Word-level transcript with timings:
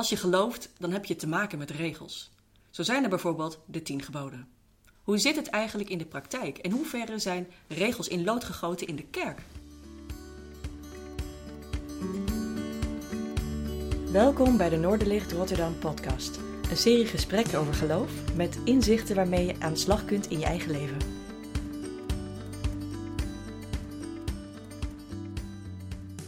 Als 0.00 0.08
je 0.08 0.16
gelooft, 0.16 0.68
dan 0.78 0.92
heb 0.92 1.04
je 1.04 1.16
te 1.16 1.28
maken 1.28 1.58
met 1.58 1.70
regels. 1.70 2.30
Zo 2.70 2.82
zijn 2.82 3.02
er 3.02 3.08
bijvoorbeeld 3.08 3.58
de 3.66 3.82
tien 3.82 4.02
geboden. 4.02 4.48
Hoe 5.02 5.18
zit 5.18 5.36
het 5.36 5.48
eigenlijk 5.48 5.90
in 5.90 5.98
de 5.98 6.04
praktijk 6.04 6.58
en 6.58 6.70
hoe 6.70 6.84
verre 6.84 7.18
zijn 7.18 7.48
regels 7.68 8.08
in 8.08 8.24
lood 8.24 8.44
gegoten 8.44 8.86
in 8.86 8.96
de 8.96 9.04
kerk? 9.04 9.42
Welkom 14.12 14.56
bij 14.56 14.68
de 14.68 14.76
Noorderlicht 14.76 15.32
Rotterdam 15.32 15.78
podcast. 15.78 16.38
Een 16.70 16.76
serie 16.76 17.06
gesprekken 17.06 17.58
over 17.58 17.74
geloof 17.74 18.10
met 18.34 18.58
inzichten 18.64 19.16
waarmee 19.16 19.46
je 19.46 19.54
aan 19.58 19.72
de 19.72 19.78
slag 19.78 20.04
kunt 20.04 20.30
in 20.30 20.38
je 20.38 20.44
eigen 20.44 20.70
leven. 20.70 20.98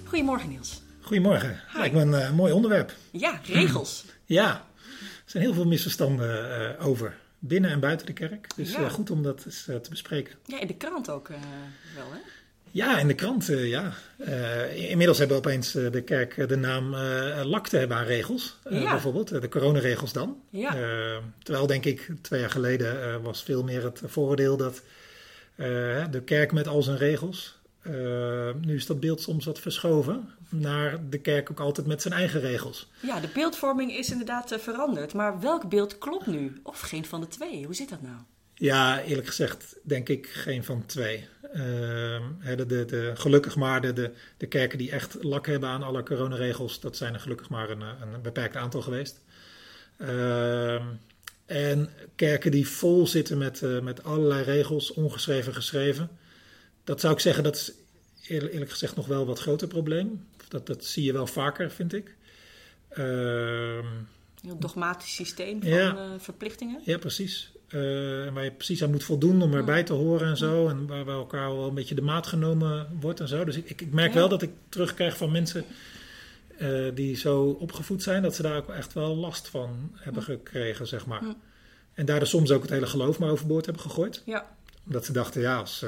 Goedemorgen 0.04 0.48
Niels. 0.48 0.82
Goedemorgen. 1.12 1.60
Lijkt 1.74 1.94
me 1.94 2.00
een 2.00 2.14
eh, 2.14 2.30
mooi 2.32 2.52
onderwerp. 2.52 2.92
Ja, 3.10 3.40
regels. 3.44 4.04
Ja, 4.24 4.64
er 4.96 5.22
zijn 5.24 5.42
heel 5.42 5.54
veel 5.54 5.64
misverstanden 5.64 6.50
eh, 6.78 6.86
over. 6.86 7.16
Binnen 7.38 7.70
en 7.70 7.80
buiten 7.80 8.06
de 8.06 8.12
kerk. 8.12 8.46
Dus 8.56 8.72
Ja. 8.72 8.78
eh, 8.78 8.90
goed 8.90 9.10
om 9.10 9.22
dat 9.22 9.42
eens 9.46 9.62
te 9.64 9.90
bespreken. 9.90 10.34
Ja, 10.46 10.60
in 10.60 10.66
de 10.66 10.74
krant 10.74 11.10
ook 11.10 11.28
wel 11.28 12.12
hè? 12.12 12.18
Ja, 12.70 12.98
in 12.98 13.06
de 13.06 13.14
krant, 13.14 13.46
ja. 13.46 13.92
Inmiddels 14.74 15.18
hebben 15.18 15.36
we 15.36 15.48
opeens 15.48 15.72
de 15.72 16.02
kerk 16.04 16.48
de 16.48 16.56
naam 16.56 16.94
eh 16.94 17.40
lakte 17.44 17.76
hebben 17.76 17.96
aan 17.96 18.04
regels. 18.04 18.58
Ja. 18.70 18.90
Bijvoorbeeld, 18.90 19.28
de 19.28 19.48
coronaregels 19.48 20.12
dan. 20.12 20.40
Ja. 20.50 20.72
Terwijl, 21.42 21.66
denk 21.66 21.84
ik, 21.84 22.10
twee 22.22 22.40
jaar 22.40 22.50
geleden 22.50 23.22
was 23.22 23.42
veel 23.42 23.62
meer 23.62 23.84
het 23.84 24.02
vooroordeel 24.04 24.56
dat 24.56 24.82
de 26.10 26.22
kerk 26.24 26.52
met 26.52 26.68
al 26.68 26.82
zijn 26.82 26.96
regels. 26.98 27.60
Eh, 27.82 28.50
nu 28.60 28.74
is 28.74 28.86
dat 28.86 29.00
beeld 29.00 29.20
soms 29.20 29.44
wat 29.44 29.60
verschoven 29.60 30.28
naar 30.48 31.08
de 31.08 31.18
kerk 31.18 31.50
ook 31.50 31.60
altijd 31.60 31.86
met 31.86 32.02
zijn 32.02 32.14
eigen 32.14 32.40
regels. 32.40 32.90
Ja, 33.00 33.20
de 33.20 33.28
beeldvorming 33.34 33.92
is 33.96 34.10
inderdaad 34.10 34.52
eh, 34.52 34.58
veranderd. 34.58 35.14
Maar 35.14 35.40
welk 35.40 35.68
beeld 35.68 35.98
klopt 35.98 36.26
nu? 36.26 36.60
Of 36.62 36.80
geen 36.80 37.04
van 37.04 37.20
de 37.20 37.28
twee? 37.28 37.64
Hoe 37.64 37.74
zit 37.74 37.88
dat 37.88 38.02
nou? 38.02 38.16
Ja, 38.54 39.02
eerlijk 39.02 39.26
gezegd 39.26 39.76
denk 39.82 40.08
ik 40.08 40.26
geen 40.26 40.64
van 40.64 40.86
twee. 40.86 41.28
Ehm, 41.52 42.22
de, 42.56 42.66
de, 42.66 42.84
de, 42.84 43.12
gelukkig 43.14 43.56
maar 43.56 43.80
de, 43.80 44.12
de, 44.36 44.46
kerken 44.46 44.78
die 44.78 44.90
echt 44.90 45.22
lak 45.22 45.46
hebben 45.46 45.68
aan 45.68 45.82
alle 45.82 46.02
coronaregels, 46.02 46.80
dat 46.80 46.96
zijn 46.96 47.14
er 47.14 47.20
gelukkig 47.20 47.48
maar 47.48 47.70
een, 47.70 47.82
eh, 47.82 47.88
een 48.12 48.22
beperkt 48.22 48.56
aantal 48.56 48.82
geweest. 48.82 49.20
Ehm, 49.98 50.82
en 51.46 51.90
kerken 52.16 52.50
die 52.50 52.68
vol 52.68 53.06
zitten 53.06 53.38
met, 53.38 53.62
met 53.82 54.04
allerlei 54.04 54.42
regels, 54.42 54.92
ongeschreven, 54.92 55.54
geschreven. 55.54 56.10
Dat 56.84 57.00
zou 57.00 57.12
ik 57.14 57.20
zeggen, 57.20 57.42
dat 57.44 57.54
is 57.56 57.72
eerlijk, 58.28 58.70
gezegd 58.70 58.96
nog 58.96 59.06
wel 59.06 59.26
wat 59.26 59.38
groter 59.38 59.68
probleem. 59.68 60.26
Dat, 60.48 60.66
dat 60.66 60.84
zie 60.84 61.04
je 61.04 61.12
wel 61.12 61.26
vaker, 61.26 61.70
vind 61.70 61.92
ik. 61.92 62.14
Ehm 62.88 63.02
Een 64.42 64.48
heel 64.48 64.58
dogmatisch 64.58 65.14
systeem 65.14 65.60
van 65.62 65.70
Ja. 65.70 65.96
eh, 65.96 66.10
verplichtingen. 66.18 66.80
ja, 66.84 66.98
precies. 66.98 67.50
Eh, 67.68 67.78
waar 68.32 68.44
je 68.44 68.52
precies 68.56 68.82
aan 68.82 68.90
moet 68.90 69.04
voldoen 69.04 69.42
om 69.42 69.54
erbij 69.54 69.82
te 69.82 69.92
horen 69.92 70.28
en 70.28 70.36
zo. 70.36 70.68
En 70.68 70.86
waar, 70.86 71.04
waar 71.04 71.14
elkaar 71.16 71.56
wel 71.56 71.68
een 71.68 71.74
beetje 71.74 71.94
de 71.94 72.02
maat 72.02 72.26
genomen 72.26 72.88
wordt 73.00 73.20
en 73.20 73.28
zo. 73.28 73.44
Dus 73.44 73.56
ik, 73.56 73.70
ik, 73.70 73.80
ik 73.80 73.92
merk 73.92 74.12
Ja. 74.12 74.18
wel 74.18 74.28
dat 74.28 74.42
ik 74.42 74.50
terugkrijg 74.68 75.16
van 75.16 75.30
mensen 75.30 75.64
eh, 76.58 76.88
die 76.94 77.16
zo 77.16 77.44
opgevoed 77.60 78.02
zijn, 78.02 78.22
dat 78.22 78.34
ze 78.34 78.42
daar 78.42 78.56
ook 78.56 78.68
echt 78.68 78.92
wel 78.92 79.16
last 79.16 79.48
van 79.48 79.90
hebben 79.94 80.22
gekregen, 80.22 80.86
zeg 80.86 81.06
maar. 81.06 81.22
En 81.94 82.06
daardoor 82.06 82.28
soms 82.28 82.50
ook 82.50 82.62
het 82.62 82.70
hele 82.70 82.86
geloof 82.86 83.18
maar 83.18 83.30
overboord 83.30 83.64
hebben 83.64 83.82
gegooid. 83.82 84.22
Ja, 84.24 84.56
Omdat 84.86 85.04
ze 85.04 85.12
dachten, 85.12 85.40
ja, 85.40 85.56
als 85.58 85.84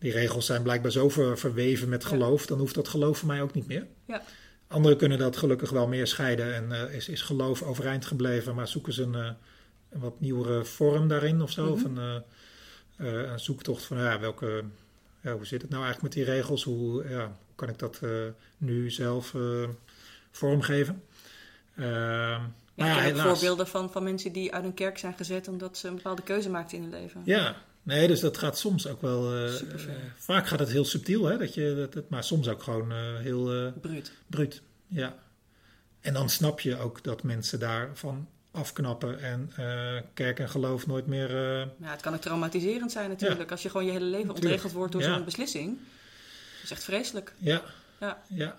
die 0.00 0.12
regels 0.12 0.46
zijn 0.46 0.62
blijkbaar 0.62 0.90
zo 0.90 1.08
ver- 1.08 1.38
verweven 1.38 1.88
met 1.88 2.02
Ja. 2.02 2.08
geloof, 2.08 2.46
dan 2.46 2.58
hoeft 2.58 2.74
dat 2.74 2.88
geloof 2.88 3.18
voor 3.18 3.28
mij 3.28 3.42
ook 3.42 3.54
niet 3.54 3.66
meer. 3.66 3.86
ja. 4.06 4.22
Anderen 4.68 4.96
kunnen 4.98 5.18
dat 5.18 5.36
gelukkig 5.36 5.70
wel 5.70 5.86
meer 5.86 6.06
scheiden 6.06 6.54
en 6.54 6.72
eh, 6.72 6.94
is, 6.94 7.08
is 7.08 7.22
geloof 7.22 7.62
overeind 7.62 8.04
gebleven, 8.06 8.54
maar 8.54 8.68
zoeken 8.68 8.92
ze 8.92 9.02
een, 9.02 9.14
eh, 9.14 9.30
een 9.90 10.00
wat 10.00 10.20
nieuwere 10.20 10.64
vorm 10.64 11.08
daarin 11.08 11.42
of 11.42 11.50
zo. 11.50 11.62
Mhm. 11.64 11.72
Of 11.72 11.84
een, 11.84 11.98
eh, 12.96 13.30
een 13.30 13.40
zoektocht 13.40 13.82
van 13.84 13.96
ja, 13.98 14.20
welke, 14.20 14.64
ja, 15.22 15.32
hoe 15.32 15.46
zit 15.46 15.62
het 15.62 15.70
nou 15.70 15.84
eigenlijk 15.84 16.14
met 16.14 16.24
die 16.26 16.34
regels? 16.34 16.62
Hoe, 16.64 17.08
ja, 17.08 17.24
hoe 17.24 17.54
kan 17.54 17.68
ik 17.68 17.78
dat 17.78 18.00
nu 18.58 18.90
zelf 18.90 19.34
vormgeven? 20.30 21.02
Ehm, 21.76 22.40
Ja, 22.74 22.96
ik 22.96 23.02
helaas. 23.02 23.26
voorbeelden 23.26 23.66
van, 23.66 23.90
van 23.90 24.02
mensen 24.02 24.32
die 24.32 24.54
uit 24.54 24.64
een 24.64 24.74
kerk 24.74 24.98
zijn 24.98 25.14
gezet 25.14 25.48
omdat 25.48 25.78
ze 25.78 25.88
een 25.88 25.94
bepaalde 25.94 26.22
keuze 26.22 26.50
maakten 26.50 26.76
in 26.76 26.82
hun 26.82 26.92
leven. 27.00 27.22
Ja, 27.24 27.56
nee, 27.82 28.06
dus 28.08 28.20
dat 28.20 28.38
gaat 28.38 28.58
soms 28.58 28.86
ook 28.86 29.00
wel. 29.02 29.32
eh, 29.34 29.54
eh, 29.60 29.78
vaak 30.16 30.46
gaat 30.48 30.58
het 30.58 30.70
heel 30.70 30.84
subtiel, 30.84 31.24
hè, 31.24 31.38
dat 31.38 31.54
je, 31.54 31.88
dat, 31.90 32.08
maar 32.10 32.24
soms 32.24 32.48
ook 32.48 32.62
gewoon 32.62 32.92
eh, 32.92 33.16
heel. 33.18 33.72
Bruut. 33.80 34.12
Bruut, 34.26 34.62
ja. 34.86 35.14
En 36.00 36.12
dan 36.12 36.28
snap 36.30 36.60
je 36.60 36.76
ook 36.78 37.04
dat 37.04 37.22
mensen 37.22 37.58
daarvan 37.58 38.28
afknappen 38.50 39.20
en 39.20 39.50
kerk 40.14 40.38
en 40.38 40.48
geloof 40.48 40.86
nooit 40.86 41.06
meer. 41.06 41.28
eh, 41.30 41.66
Ja, 41.80 41.90
het 41.90 42.00
kan 42.00 42.14
ook 42.14 42.20
traumatiserend 42.20 42.92
zijn 42.92 43.08
natuurlijk. 43.08 43.50
Als 43.50 43.62
je 43.62 43.70
gewoon 43.70 43.86
je 43.86 43.92
hele 43.92 44.04
leven 44.04 44.34
ontregeld 44.34 44.72
wordt 44.72 44.92
door 44.92 45.02
Ja. 45.02 45.14
zo'n 45.14 45.24
beslissing. 45.24 45.76
Dat 46.54 46.62
is 46.64 46.70
echt 46.70 46.84
vreselijk. 46.84 47.32
ja, 47.38 47.62
Ja. 48.00 48.22
ja. 48.28 48.54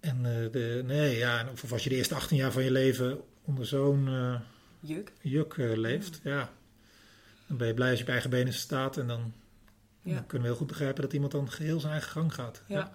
En 0.00 0.22
de, 0.52 0.82
nee, 0.86 1.16
ja, 1.16 1.48
of, 1.52 1.72
als 1.72 1.82
je 1.84 1.88
de 1.90 1.96
eerste 1.96 2.14
18 2.14 2.36
jaar 2.36 2.52
van 2.52 2.64
je 2.64 2.70
leven 2.70 3.20
onder 3.44 3.66
zo'n 3.66 4.08
Juk. 4.80 5.12
juk 5.20 5.54
leeft, 5.56 6.20
ja. 6.24 6.50
Dan 7.48 7.56
ben 7.56 7.66
je 7.66 7.74
blij 7.74 7.88
als 7.90 7.98
je 7.98 8.04
op 8.04 8.10
eigen 8.10 8.30
benen 8.30 8.52
staat 8.52 8.96
en 8.96 9.06
dan, 9.06 9.32
Ja. 10.02 10.14
dan 10.14 10.26
kunnen 10.26 10.40
we 10.42 10.48
heel 10.48 10.56
goed 10.58 10.66
begrijpen 10.66 11.02
dat 11.02 11.12
iemand 11.12 11.32
dan 11.32 11.50
geheel 11.50 11.80
zijn 11.80 11.92
eigen 11.92 12.10
gang 12.10 12.34
gaat. 12.34 12.62
Ja. 12.66 12.92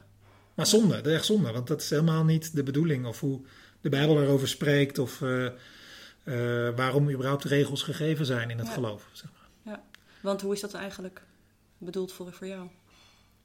Maar 0.53 0.67
zonde, 0.67 0.95
dat 0.95 1.05
is 1.05 1.13
echt 1.13 1.25
zonde, 1.25 1.51
want 1.51 1.67
dat 1.67 1.81
is 1.81 1.89
helemaal 1.89 2.23
niet 2.23 2.55
de 2.55 2.63
bedoeling 2.63 3.05
of 3.05 3.19
hoe 3.19 3.41
de 3.81 3.89
Bijbel 3.89 4.21
erover 4.21 4.47
spreekt 4.47 4.99
of 4.99 5.21
eh, 5.21 5.45
eh, 5.45 6.75
waarom 6.75 7.09
überhaupt 7.09 7.43
regels 7.43 7.83
gegeven 7.83 8.25
zijn 8.25 8.49
in 8.49 8.57
het 8.57 8.67
Ja. 8.67 8.73
geloof. 8.73 9.09
Zeg 9.11 9.29
maar. 9.65 9.79
Want 10.21 10.41
hoe 10.41 10.53
is 10.53 10.59
dat 10.61 10.73
eigenlijk 10.73 11.21
bedoeld 11.77 12.11
voor, 12.11 12.33
voor 12.33 12.47
jou? 12.47 12.67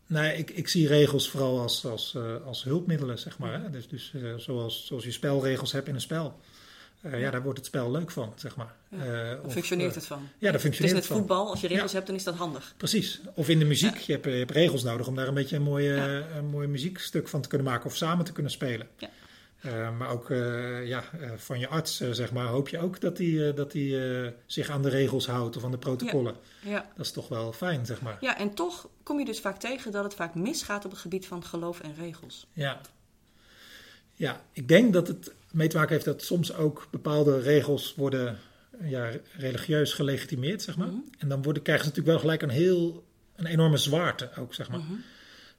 Nee, 0.07 0.37
ik, 0.37 0.51
ik 0.51 0.69
zie 0.69 0.87
regels 0.89 1.31
vooral 1.31 1.61
als, 1.61 1.85
als, 1.87 2.15
eh, 2.15 2.45
als 2.45 2.65
hulpmiddelen, 2.65 3.19
zeg 3.19 3.39
maar. 3.39 3.63
Hè? 3.63 3.71
Dus, 3.71 3.89
dus 3.89 4.15
zoals, 4.37 4.87
zoals 4.87 5.05
je 5.05 5.11
spelregels 5.11 5.73
hebt 5.73 5.89
in 5.89 5.95
een 5.95 6.01
spel. 6.01 6.41
Eh, 7.01 7.21
ja, 7.21 7.31
daar 7.31 7.43
wordt 7.43 7.59
het 7.59 7.67
spel 7.67 7.91
leuk 7.91 8.11
van, 8.11 8.33
zeg 8.37 8.57
maar. 8.57 8.75
Ja, 8.89 8.99
Eh, 8.99 9.05
Daar 9.43 9.51
functioneert 9.51 9.91
eh, 9.91 9.97
het 9.97 10.07
van. 10.07 10.19
Ja, 10.19 10.29
daar 10.39 10.47
Het 10.47 10.55
is 10.55 10.61
functioneert 10.63 10.95
net 10.95 11.03
het 11.05 11.13
van. 11.13 11.17
voetbal. 11.17 11.51
Als 11.51 11.61
je 11.61 11.67
regels 11.67 11.91
Ja. 11.91 11.95
hebt, 11.97 12.07
dan 12.09 12.17
is 12.17 12.25
dat 12.25 12.35
handig. 12.35 12.75
Precies. 12.77 13.21
Of 13.35 13.49
in 13.49 13.59
de 13.59 13.65
muziek. 13.65 13.97
Ja. 13.97 14.03
Je, 14.07 14.13
hebt, 14.13 14.25
je 14.25 14.31
hebt 14.31 14.51
regels 14.51 14.83
nodig 14.83 15.07
om 15.07 15.15
daar 15.15 15.29
een 15.29 15.35
beetje 15.35 15.57
een, 15.57 15.63
mooie, 15.63 15.93
Ja. 15.95 16.27
een 16.37 16.47
mooi 16.47 16.67
muziekstuk 16.69 17.29
van 17.29 17.41
te 17.43 17.49
kunnen 17.49 17.67
maken 17.67 17.87
of 17.87 17.97
samen 17.97 18.25
te 18.25 18.33
kunnen 18.33 18.53
spelen. 18.53 18.89
Ja. 18.97 19.09
Maar 19.91 20.09
ook 20.09 20.29
ja, 20.85 21.05
van 21.37 21.59
je 21.59 21.69
arts, 21.69 21.97
zeg 22.11 22.33
maar, 22.33 22.47
hoop 22.47 22.69
je 22.69 22.79
ook 22.79 23.01
dat 23.01 23.19
hij 23.19 23.53
dat 23.55 23.73
die, 23.73 23.99
zich 24.47 24.71
aan 24.71 24.83
de 24.83 24.89
regels 24.89 25.27
houdt 25.27 25.57
of 25.57 25.65
aan 25.65 25.71
de 25.71 25.79
protocollen. 25.79 26.35
Ja. 26.61 26.91
Dat 26.97 27.07
is 27.07 27.13
toch 27.13 27.29
wel 27.29 27.53
fijn, 27.53 27.87
zeg 27.87 28.01
maar. 28.01 28.17
ja, 28.21 28.39
en 28.39 28.55
toch 28.55 28.89
kom 29.03 29.19
je 29.19 29.25
dus 29.25 29.41
vaak 29.41 29.59
tegen 29.59 29.93
dat 29.93 30.05
het 30.05 30.15
vaak 30.15 30.35
misgaat 30.35 30.85
op 30.85 30.91
het 30.91 31.01
gebied 31.01 31.27
van 31.27 31.45
geloof 31.45 31.81
en 31.81 31.95
regels. 31.99 32.47
Ja. 32.53 32.81
Ja, 34.15 34.41
ik 34.53 34.69
denk 34.69 34.93
dat 34.93 35.09
het 35.09 35.33
mee 35.53 35.69
te 35.69 35.77
maken 35.77 35.93
heeft 35.93 36.05
dat 36.05 36.23
soms 36.23 36.55
ook 36.55 36.87
bepaalde 36.91 37.41
regels 37.41 37.95
worden 37.95 38.39
ja, 38.83 39.11
religieus 39.37 39.93
gelegitimeerd, 39.93 40.63
zeg 40.63 40.77
maar. 40.77 40.87
Mhm. 40.89 40.99
En 41.19 41.29
dan 41.29 41.43
worden, 41.43 41.63
krijgen 41.63 41.85
ze 41.85 41.91
natuurlijk 41.91 42.17
wel 42.23 42.31
gelijk 42.31 42.43
een 42.53 42.59
heel, 42.63 43.05
een 43.37 43.47
enorme 43.47 43.77
zwaarte 43.77 44.31
ook, 44.39 44.55
zeg 44.55 44.69
maar. 44.71 44.79
Mhm. 44.81 44.93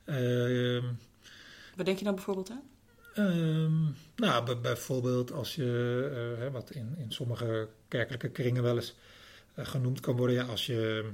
Ehm, 0.05 0.83
Waar 1.75 1.85
denk 1.85 1.97
je 1.97 2.03
dan 2.05 2.16
bijvoorbeeld 2.16 2.49
aan? 2.49 2.61
Ehm, 3.13 3.81
nou, 4.16 4.45
bij- 4.45 4.59
bijvoorbeeld 4.59 5.31
als 5.31 5.55
je, 5.55 6.09
eh, 6.35 6.39
hè, 6.41 6.51
wat 6.51 6.72
in, 6.72 6.95
in 6.97 7.11
sommige 7.11 7.67
kerkelijke 7.88 8.29
kringen 8.29 8.63
wel 8.63 8.75
eens 8.75 8.95
eh, 9.53 9.66
genoemd 9.66 9.99
kan 9.99 10.16
worden, 10.16 10.35
ja, 10.35 10.44
als 10.44 10.66
je 10.66 11.09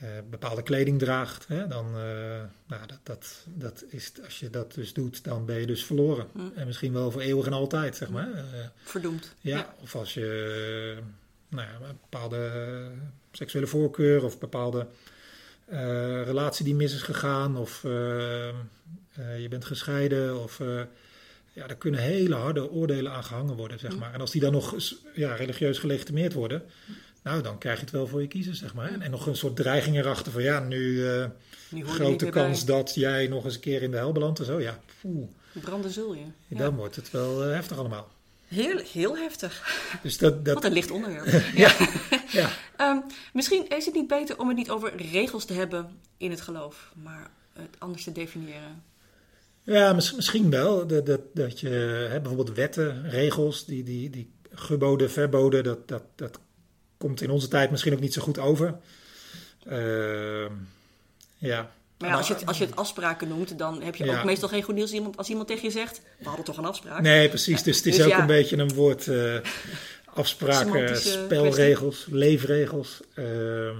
eh, 0.00 0.08
bepaalde 0.30 0.62
kleding 0.62 0.98
draagt, 0.98 1.46
hè, 1.48 1.66
dan, 1.66 1.86
eh, 1.86 2.42
nou, 2.66 2.86
dat, 2.86 2.98
dat, 3.02 3.46
dat 3.46 3.84
is, 3.88 4.12
als 4.24 4.38
je 4.38 4.50
dat 4.50 4.74
dus 4.74 4.92
doet, 4.92 5.24
dan 5.24 5.44
ben 5.44 5.60
je 5.60 5.66
dus 5.66 5.84
verloren. 5.84 6.26
Mm. 6.32 6.52
En 6.54 6.66
misschien 6.66 6.92
wel 6.92 7.10
voor 7.10 7.20
eeuwig 7.20 7.46
en 7.46 7.52
altijd, 7.52 7.96
zeg 7.96 8.08
maar. 8.08 8.32
Eh, 8.32 8.42
Verdoemd. 8.82 9.34
ja, 9.40 9.74
of 9.80 9.94
als 9.96 10.14
je 10.14 10.98
nou 11.48 11.66
ja, 11.68 11.74
een 11.88 11.98
bepaalde 12.00 12.50
seksuele 13.32 13.66
voorkeur 13.66 14.24
of 14.24 14.38
bepaalde 14.38 14.86
relatie 16.24 16.64
die 16.64 16.74
mis 16.74 16.94
is 16.94 17.02
gegaan 17.02 17.56
of 17.56 17.82
je 19.38 19.46
bent 19.48 19.64
gescheiden 19.64 20.42
of 20.42 20.60
ja, 21.52 21.66
daar 21.66 21.76
kunnen 21.76 22.00
hele 22.00 22.34
harde 22.34 22.70
oordelen 22.70 23.12
aan 23.12 23.24
gehangen 23.24 23.56
worden, 23.56 23.78
zeg 23.78 23.92
Mm. 23.92 23.98
maar. 23.98 24.14
En 24.14 24.20
als 24.20 24.30
die 24.30 24.40
dan 24.40 24.52
nog 24.52 24.76
ja, 25.14 25.34
religieus 25.34 25.78
gelegitimeerd 25.78 26.32
worden, 26.32 26.62
nou 27.22 27.42
dan 27.42 27.58
krijg 27.58 27.76
je 27.76 27.84
het 27.84 27.92
wel 27.92 28.06
voor 28.06 28.20
je 28.20 28.28
kiezen, 28.28 28.54
zeg 28.54 28.74
maar. 28.74 28.92
En, 28.92 29.02
en 29.02 29.10
nog 29.10 29.26
een 29.26 29.36
soort 29.36 29.56
dreiging 29.56 29.96
erachter 29.96 30.32
van 30.32 30.42
ja, 30.42 30.60
nu 30.60 31.06
eh, 31.08 31.24
grote 31.70 32.28
kans 32.28 32.64
bij. 32.64 32.76
dat 32.76 32.94
jij 32.94 33.26
nog 33.26 33.44
eens 33.44 33.54
een 33.54 33.60
keer 33.60 33.82
in 33.82 33.90
de 33.90 33.96
hel 33.96 34.12
belandt 34.12 34.38
en 34.38 34.44
zo. 34.44 34.60
Ja, 34.60 34.80
poeh, 35.00 35.28
Branden 35.52 35.90
zul 35.90 36.14
je. 36.14 36.24
Ja. 36.48 36.58
dan 36.58 36.76
wordt 36.76 36.96
het 36.96 37.10
wel 37.10 37.44
eh, 37.44 37.52
heftig 37.52 37.78
allemaal. 37.78 38.08
Heel, 38.46 38.78
heel 38.92 39.16
heftig. 39.16 39.80
Dus 40.02 40.18
dat, 40.18 40.44
dat 40.44 40.54
Wat 40.54 40.64
een 40.64 40.72
licht 40.72 40.90
onderwerp. 40.90 41.26
ja, 41.54 41.76
ja. 42.30 42.50
Ehm, 42.76 42.98
misschien 43.32 43.68
is 43.68 43.84
het 43.84 43.94
niet 43.94 44.06
beter 44.06 44.38
om 44.38 44.48
het 44.48 44.56
niet 44.56 44.70
over 44.70 44.96
regels 44.96 45.44
te 45.44 45.52
hebben 45.52 45.98
in 46.16 46.30
het 46.30 46.40
geloof, 46.40 46.92
maar 47.02 47.30
het 47.52 47.76
anders 47.78 48.04
te 48.04 48.12
definiëren. 48.12 48.82
Ja, 49.62 49.92
misschien 49.92 50.50
wel. 50.50 50.86
Dat, 50.86 51.06
dat, 51.06 51.20
dat 51.34 51.60
je 51.60 51.68
hè, 52.10 52.20
bijvoorbeeld 52.20 52.56
wetten, 52.56 53.10
regels, 53.10 53.64
die, 53.64 53.82
die, 53.82 54.10
die 54.10 54.32
geboden, 54.52 55.10
verboden, 55.10 55.64
dat, 55.64 55.88
dat, 55.88 56.02
dat 56.14 56.38
komt 56.98 57.20
in 57.20 57.30
onze 57.30 57.48
tijd 57.48 57.70
misschien 57.70 57.92
ook 57.92 58.00
niet 58.00 58.12
zo 58.12 58.22
goed 58.22 58.38
over. 58.38 58.74
Uh, 59.68 60.46
ja. 61.38 61.70
Maar 61.98 62.08
ja, 62.08 62.16
als 62.16 62.28
je, 62.28 62.34
het, 62.34 62.46
als 62.46 62.58
je 62.58 62.64
het 62.64 62.76
afspraken 62.76 63.28
noemt, 63.28 63.58
dan 63.58 63.82
heb 63.82 63.96
je 63.96 64.10
ook 64.10 64.24
meestal 64.24 64.48
geen 64.48 64.62
goed 64.62 64.74
nieuws 64.74 64.92
iemand, 64.92 65.16
als 65.16 65.28
iemand 65.28 65.48
tegen 65.48 65.64
je 65.64 65.70
zegt: 65.70 66.00
We 66.18 66.26
hadden 66.28 66.44
toch 66.44 66.56
een 66.56 66.64
afspraak? 66.64 67.00
Nee, 67.00 67.28
precies. 67.28 67.62
Dus 67.62 67.76
het 67.76 67.86
is 67.86 67.96
dus 67.96 68.06
ook 68.06 68.18
een 68.18 68.26
beetje 68.26 68.56
een 68.56 68.74
woord. 68.74 69.06
Uh, 69.06 69.34
afspraken, 70.14 70.96
spelregels, 70.96 72.06
leefregels. 72.10 73.00
Uh, 73.14 73.70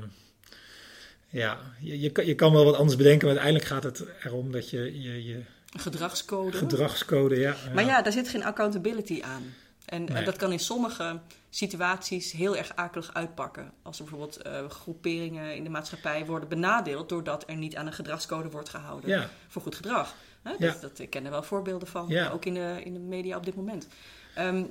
ja, 1.29 1.59
je, 1.81 2.01
je, 2.01 2.11
kan, 2.11 2.27
je 2.27 2.35
kan 2.35 2.53
wel 2.53 2.65
wat 2.65 2.77
anders 2.77 2.97
bedenken, 2.97 3.29
maar 3.29 3.37
uiteindelijk 3.37 3.73
gaat 3.73 3.83
het 3.83 4.05
erom 4.25 4.53
dat 4.53 4.71
je. 4.71 5.03
je, 5.03 5.25
je 5.25 5.41
gedragscode. 5.77 6.57
Gedragscode, 6.57 7.39
ja, 7.39 7.57
Maar 7.75 7.85
ja, 7.85 8.03
daar 8.03 8.13
zit 8.13 8.29
geen 8.29 8.45
accountability 8.45 9.23
aan. 9.23 9.55
En 9.89 10.25
dat 10.25 10.37
kan 10.37 10.53
in 10.53 10.59
sommige 10.59 11.21
situaties 11.51 12.33
heel 12.33 12.57
erg 12.57 12.73
akelig 12.75 13.15
uitpakken. 13.15 13.73
Als 13.83 13.99
er 13.99 14.05
bijvoorbeeld 14.05 14.47
uh, 14.47 14.71
groeperingen 14.71 15.57
in 15.57 15.65
de 15.65 15.71
maatschappij 15.71 16.27
worden 16.27 16.49
benadeeld 16.49 17.09
doordat 17.09 17.45
er 17.47 17.57
niet 17.57 17.77
aan 17.77 17.87
een 17.87 17.93
gedragscode 17.93 18.51
wordt 18.51 18.69
gehouden 18.69 19.31
voor 19.49 19.63
goed 19.63 19.75
gedrag. 19.75 20.15
Hè? 20.43 20.53
Dat, 20.59 20.81
dat, 20.81 20.99
ik 20.99 21.11
ken 21.11 21.25
er 21.25 21.31
wel 21.31 21.43
voorbeelden 21.43 21.89
van, 21.89 22.19
ook 22.31 22.45
in 22.45 22.55
de, 22.55 22.81
in 22.85 22.93
de 22.93 23.01
media 23.01 23.37
op 23.37 23.45
dit 23.45 23.55
moment. 23.55 23.89
Ehm, 24.35 24.65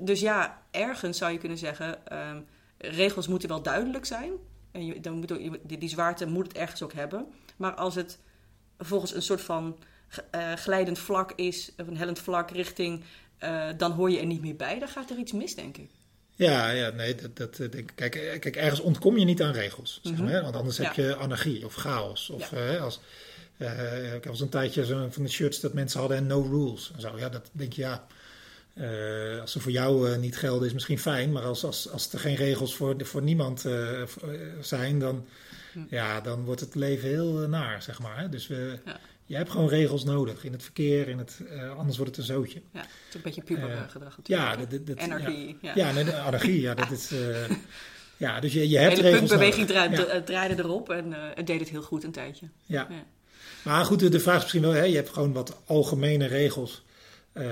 dus 0.00 0.20
ja, 0.20 0.62
ergens 0.70 1.18
zou 1.18 1.32
je 1.32 1.38
kunnen 1.38 1.58
zeggen, 1.58 1.98
um, 2.12 2.46
regels 2.78 3.28
moeten 3.28 3.48
wel 3.48 3.62
duidelijk 3.62 4.04
zijn. 4.04 4.32
En 4.72 4.86
je, 4.86 5.00
dan 5.00 5.18
moet, 5.18 5.28
die, 5.62 5.78
die 5.78 5.88
zwaarte 5.88 6.26
moet 6.26 6.46
het 6.46 6.56
ergens 6.56 6.82
ook 6.82 6.92
hebben. 6.92 7.26
Maar 7.56 7.72
als 7.74 7.94
het 7.94 8.18
volgens 8.78 9.14
een 9.14 9.22
soort 9.22 9.40
van 9.40 9.76
uh, 10.34 10.52
glijdend 10.52 10.98
vlak 10.98 11.32
is, 11.32 11.72
of 11.76 11.86
een 11.86 11.96
hellend 11.96 12.18
vlak 12.18 12.50
richting 12.50 13.04
uh, 13.44 13.68
dan 13.76 13.92
hoor 13.92 14.10
je 14.10 14.18
er 14.18 14.26
niet 14.26 14.40
meer 14.40 14.56
bij. 14.56 14.78
Dan 14.78 14.88
gaat 14.88 15.10
er 15.10 15.16
iets 15.16 15.32
mis, 15.32 15.54
denk 15.54 15.76
ik. 15.76 15.90
Ja, 16.36 16.70
ja 16.70 16.90
nee, 16.90 17.14
dat, 17.14 17.36
dat 17.36 17.58
eh, 17.58 17.70
denk 17.70 17.90
ik. 17.90 17.92
Kijk, 17.94 18.14
eh, 18.14 18.40
kijk, 18.40 18.56
ergens 18.56 18.80
ontkom 18.80 19.18
je 19.18 19.24
niet 19.24 19.42
aan 19.42 19.52
regels. 19.52 20.00
Zeg 20.02 20.18
maar, 20.18 20.36
mm 20.36 20.42
Want 20.42 20.56
anders 20.56 20.78
heb 20.78 20.92
je 20.92 21.16
anarchie 21.16 21.64
of 21.64 21.74
chaos. 21.74 22.30
Of 22.30 22.50
ja. 22.50 22.74
uh, 22.74 22.82
als, 22.82 23.00
uh, 23.58 24.14
ik 24.14 24.24
was 24.24 24.40
een 24.40 24.48
tijdje 24.48 24.84
zo 24.84 25.08
van 25.10 25.22
de 25.22 25.28
shirts 25.28 25.60
dat 25.60 25.72
mensen 25.72 26.00
hadden 26.00 26.16
en 26.16 26.26
no 26.26 26.42
rules. 26.42 26.90
En 26.94 27.00
zo. 27.00 27.18
Ja, 27.18 27.28
dat 27.28 27.50
denk 27.52 27.72
je, 27.72 27.82
ja. 27.82 28.06
Uh, 28.74 29.40
als 29.40 29.52
ze 29.52 29.60
voor 29.60 29.72
jou 29.72 30.18
niet 30.18 30.36
gelden, 30.36 30.66
is 30.66 30.72
misschien 30.72 30.98
fijn. 30.98 31.32
Maar 31.32 31.42
als, 31.42 31.64
als, 31.64 31.90
als 31.90 32.12
er 32.12 32.18
geen 32.18 32.34
regels 32.34 32.76
voor, 32.76 32.94
voor 32.98 33.22
niemand 33.22 33.64
zijn, 34.60 34.98
dan, 34.98 35.26
hm. 35.72 35.78
ja, 35.88 36.20
dan 36.20 36.44
wordt 36.44 36.60
het 36.60 36.74
leven 36.74 37.08
heel 37.08 37.48
naar, 37.48 37.82
zeg 37.82 38.00
maar. 38.00 38.18
Hè? 38.18 38.28
Dus 38.28 38.46
we, 38.46 38.78
ja 38.84 39.00
je 39.26 39.36
hebt 39.36 39.50
gewoon 39.50 39.68
regels 39.68 40.04
nodig 40.04 40.44
in 40.44 40.52
het 40.52 40.62
verkeer, 40.62 41.08
in 41.08 41.18
het, 41.18 41.40
uh, 41.50 41.76
anders 41.76 41.96
wordt 41.96 42.16
het 42.16 42.28
een 42.28 42.34
zootje. 42.34 42.62
Ja, 42.72 42.80
het 42.80 42.88
is 43.08 43.14
een 43.14 43.20
beetje 43.22 43.42
pubergedrag 43.42 44.18
uh, 44.18 44.24
Ja, 44.24 44.56
dat, 44.56 44.86
dat, 44.86 44.98
anarchie. 44.98 45.58
Ja, 45.60 45.72
ja. 45.74 45.92
nee, 45.92 46.10
anarchie, 46.10 46.60
ja, 46.60 46.74
dat 46.74 46.90
is... 46.98 47.12
Uh, 47.12 47.50
ja, 48.16 48.40
dus 48.40 48.52
je, 48.52 48.68
je 48.68 48.78
hebt 48.78 48.96
de 48.96 49.02
hele 49.02 49.14
regels 49.14 49.30
punkbeweging 49.30 49.66
draai, 49.66 50.22
draaide 50.24 50.62
erop 50.62 50.90
en 50.90 51.12
het 51.34 51.46
deed 51.46 51.60
het 51.60 51.68
heel 51.68 51.82
goed 51.82 52.04
een 52.04 52.12
tijdje. 52.12 52.48
Ja. 52.66 52.88
Maar 53.62 53.84
goed, 53.84 54.12
de, 54.12 54.20
vraag 54.20 54.36
is 54.36 54.42
misschien 54.42 54.62
wel, 54.62 54.72
hè, 54.72 54.82
je 54.82 54.96
hebt 54.96 55.10
gewoon 55.10 55.32
wat 55.32 55.60
algemene 55.66 56.26
regels 56.26 56.84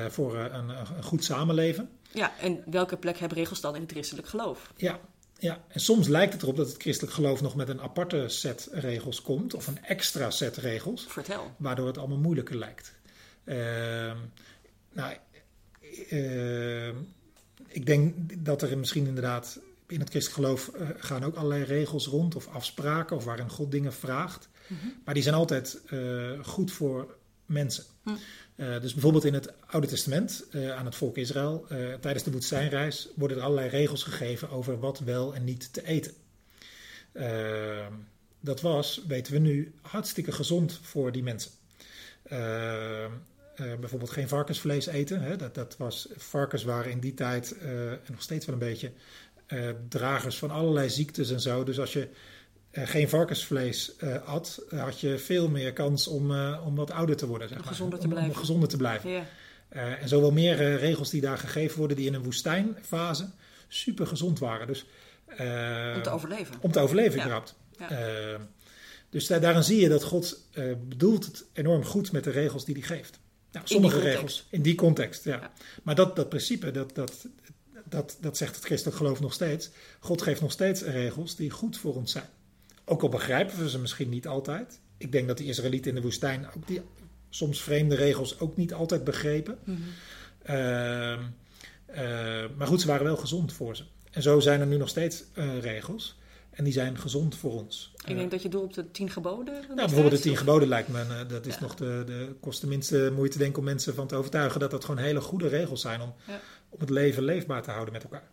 voor 0.09 0.37
een, 0.37 0.69
een, 0.69 1.03
goed 1.03 1.25
samenleven. 1.25 1.91
Ja, 2.13 2.33
en 2.41 2.63
welke 2.67 2.97
plek 2.97 3.19
hebben 3.19 3.39
regels 3.39 3.61
dan 3.61 3.75
in 3.75 3.81
het 3.81 3.91
christelijk 3.91 4.29
geloof? 4.29 4.73
Ja, 4.77 5.01
ja, 5.43 5.65
en 5.69 5.81
soms 5.81 6.09
lijkt 6.09 6.33
het 6.33 6.43
erop 6.43 6.57
dat 6.57 6.67
het 6.67 6.83
christelijk 6.83 7.15
geloof 7.15 7.41
nog 7.41 7.55
met 7.55 7.69
een 7.69 7.81
aparte 7.81 8.29
set 8.29 8.69
regels 8.73 9.23
komt, 9.23 9.55
of 9.55 9.67
een 9.67 9.85
extra 9.85 10.31
set 10.31 10.57
regels. 10.57 11.07
Vertel. 11.09 11.55
Waardoor 11.57 11.87
het 11.87 11.99
allemaal 11.99 12.19
moeilijker 12.19 12.57
lijkt. 12.57 12.93
Uh, 13.45 13.57
nou, 14.93 15.17
uh, 16.11 16.89
ik 17.67 17.87
denk 17.87 18.15
dat 18.45 18.63
er 18.63 18.79
misschien 18.79 19.07
inderdaad 19.07 19.61
in 19.87 20.01
het 20.01 20.11
christelijk 20.11 20.47
geloof 20.47 20.71
uh, 20.77 20.89
gaan 20.97 21.25
ook 21.25 21.35
allerlei 21.35 21.65
regels 21.65 22.07
rond, 22.07 22.35
of 22.35 22.49
afspraken, 22.49 23.17
of 23.17 23.25
waarin 23.25 23.51
God 23.51 23.71
dingen 23.71 23.93
vraagt. 23.93 24.49
Mm 24.67 24.79
-hmm. 24.81 25.01
Maar 25.05 25.15
die 25.15 25.23
zijn 25.23 25.35
altijd 25.35 25.81
eh, 25.87 26.31
goed 26.43 26.73
voor 26.73 27.17
mensen. 27.47 27.85
Mm. 28.03 28.19
Uh, 28.57 28.81
dus 28.81 28.93
bijvoorbeeld 28.93 29.25
in 29.25 29.35
het 29.35 29.53
Oude 29.67 29.87
Testament 29.87 30.45
uh, 30.51 30.77
aan 30.77 30.85
het 30.85 30.95
volk 30.95 31.17
Israël, 31.17 31.67
uh, 31.73 31.95
tijdens 31.95 32.25
de 32.25 32.31
woestijnreis, 32.31 33.09
worden 33.17 33.37
er 33.37 33.43
allerlei 33.43 33.69
regels 33.69 34.03
gegeven 34.03 34.51
over 34.51 34.79
wat 34.79 34.99
wel 34.99 35.35
en 35.35 35.45
niet 35.45 35.73
te 35.73 35.87
eten. 35.87 36.13
dat 38.41 38.61
was, 38.61 39.03
weten 39.07 39.33
we 39.33 39.39
nu, 39.39 39.75
hartstikke 39.81 40.33
gezond 40.33 40.79
voor 40.83 41.13
die 41.13 41.23
mensen. 41.23 41.51
bijvoorbeeld 43.57 44.11
geen 44.11 44.29
varkensvlees 44.29 44.87
eten. 44.87 45.21
Hè? 45.21 45.37
Dat, 45.37 45.55
dat 45.55 45.77
was, 45.77 46.09
varkens 46.17 46.65
waren 46.65 46.91
in 46.91 47.01
die 47.01 47.15
tijd, 47.15 47.59
en 47.59 48.01
nog 48.11 48.23
steeds 48.23 48.47
wel 48.47 48.55
een 48.55 48.61
beetje, 48.61 48.93
dragers 49.89 50.39
van 50.39 50.51
allerlei 50.51 50.91
ziektes 50.91 51.31
en 51.31 51.41
zo. 51.41 51.65
Dus 51.65 51.81
als 51.81 51.93
je 51.93 52.09
geen 52.73 53.09
varkensvlees 53.09 53.93
uh, 54.01 54.29
at, 54.29 54.63
had 54.71 55.01
je 55.01 55.19
veel 55.19 55.49
meer 55.49 55.73
kans 55.73 56.07
om, 56.07 56.31
om 56.65 56.75
wat 56.75 56.91
ouder 56.91 57.17
te 57.17 57.27
worden. 57.27 57.49
Zeg 57.49 57.59
maar. 57.59 57.67
gezonder 57.67 57.99
te 57.99 58.09
blijven. 58.09 58.31
Om, 58.31 58.37
gezonder 58.37 58.69
te 58.69 58.77
blijven. 58.77 59.11
Ja. 59.11 59.25
en 59.99 60.09
zo 60.09 60.21
wel 60.21 60.33
meer 60.33 60.77
regels 60.77 61.11
die 61.11 61.21
daar 61.21 61.39
gegeven 61.39 61.79
worden, 61.79 61.97
die 61.97 62.07
in 62.07 62.15
een 62.15 62.23
woestijnfase 62.23 63.31
super 63.69 64.07
gezond 64.07 64.39
waren. 64.39 64.67
Dus, 64.67 64.87
om 65.95 66.03
te 66.03 66.11
overleven. 66.11 66.55
Om 66.61 66.73
te 66.73 66.81
overleven, 66.81 67.17
ja. 67.17 67.25
überhaupt. 67.25 67.55
Ja. 67.79 68.39
dus 69.11 69.27
daar, 69.27 69.41
daarin 69.41 69.63
zie 69.63 69.81
je 69.81 69.89
dat 69.89 70.03
God 70.03 70.41
bedoelt 70.89 71.27
het 71.27 71.45
enorm 71.53 71.85
goed 71.85 72.13
met 72.13 72.25
de 72.25 72.31
regels 72.31 72.65
die 72.65 72.75
hij 72.75 72.85
geeft. 72.97 73.21
Nou, 73.53 73.67
sommige 73.69 73.97
in 73.97 74.03
regels 74.03 74.47
in 74.51 74.63
die 74.63 74.75
context, 74.75 75.25
ja. 75.25 75.37
ja. 75.37 75.53
Maar 75.83 75.95
dat, 75.95 76.17
dat 76.17 76.29
principe, 76.29 76.71
dat, 76.71 76.95
dat, 76.95 77.27
dat, 77.85 78.17
dat 78.21 78.37
zegt 78.37 78.55
het 78.55 78.65
christelijk 78.65 78.97
geloof 78.97 79.21
nog 79.21 79.33
steeds. 79.33 79.71
God 80.01 80.23
geeft 80.23 80.41
nog 80.41 80.53
steeds 80.53 80.83
regels 80.83 81.37
die 81.37 81.51
goed 81.51 81.79
voor 81.79 81.95
ons 81.95 82.13
zijn. 82.13 82.29
Ook 82.85 83.03
al 83.03 83.09
begrijpen 83.09 83.59
we 83.59 83.71
ze 83.71 83.79
misschien 83.79 84.09
niet 84.09 84.27
altijd. 84.27 84.81
Ik 84.97 85.13
denk 85.13 85.29
dat 85.29 85.39
de 85.39 85.45
Israëlieten 85.45 85.91
in 85.91 85.97
de 85.97 86.03
woestijn 86.03 86.47
ook 86.57 86.67
die 86.67 86.83
soms 87.29 87.63
vreemde 87.63 87.95
regels 87.95 88.39
ook 88.39 88.57
niet 88.57 88.73
altijd 88.75 89.05
begrepen. 89.05 89.59
Mm 89.65 89.77
-hmm. 89.77 90.57
uh, 90.57 91.19
uh, 91.97 92.45
maar 92.57 92.67
goed, 92.67 92.81
ze 92.81 92.87
waren 92.87 93.05
wel 93.05 93.17
gezond 93.17 93.53
voor 93.53 93.77
ze. 93.77 93.85
En 94.11 94.23
zo 94.23 94.41
zijn 94.41 94.61
er 94.61 94.67
nu 94.67 94.77
nog 94.77 94.89
steeds 94.89 95.25
uh, 95.35 95.59
regels. 95.59 96.21
En 96.51 96.65
die 96.65 96.73
zijn 96.73 96.99
gezond 96.99 97.37
voor 97.37 97.53
ons. 97.53 97.93
Ik 98.07 98.17
denk 98.17 98.31
dat 98.31 98.43
je 98.43 98.49
doelt 98.49 98.65
op 98.65 98.75
de 98.75 98.91
tien 98.91 99.11
geboden? 99.11 99.55
Nou, 99.55 99.75
bijvoorbeeld 99.75 100.15
de 100.15 100.21
tien 100.21 100.37
geboden 100.37 100.69
lijkt 100.69 100.89
me, 100.89 101.27
dat 101.29 101.47
is 101.47 101.55
ja. 101.55 101.61
nog 101.61 101.75
de, 101.75 102.03
de, 102.07 102.35
kost 102.41 102.61
de 102.61 102.67
minste 102.67 103.13
moeite 103.15 103.39
denk 103.39 103.59
om 103.59 103.65
mensen 103.65 103.95
van 103.95 104.07
te 104.07 104.17
overtuigen 104.17 104.61
dat 104.61 104.71
dat 104.71 104.85
gewoon 104.85 105.05
hele 105.05 105.21
goede 105.21 105.49
regels 105.49 105.81
zijn 105.81 106.01
om, 106.01 106.15
ja. 106.27 106.41
om 106.69 106.81
het 106.81 106.91
leven 106.91 107.23
leefbaar 107.23 107.63
te 107.63 107.71
houden 107.71 107.93
met 107.93 108.03
elkaar. 108.03 108.29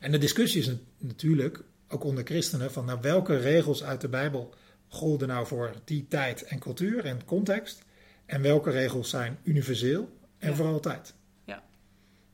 En 0.00 0.12
de 0.12 0.18
discussie 0.18 0.60
is 0.60 0.70
natuurlijk 0.98 1.62
ook 1.88 2.04
onder 2.04 2.24
christenen, 2.24 2.72
van 2.72 2.84
nou, 2.84 2.98
welke 3.00 3.36
regels 3.36 3.84
uit 3.84 4.00
de 4.00 4.08
Bijbel 4.08 4.54
golden 4.88 5.28
nou 5.28 5.46
voor 5.46 5.74
die 5.84 6.06
tijd 6.08 6.42
en 6.42 6.58
cultuur 6.58 7.04
en 7.04 7.24
context. 7.24 7.84
En 8.26 8.42
welke 8.42 8.70
regels 8.70 9.10
zijn 9.10 9.38
universeel 9.42 10.08
en 10.38 10.50
ja. 10.50 10.56
voor 10.56 10.66
altijd. 10.66 11.14
Ja. 11.44 11.62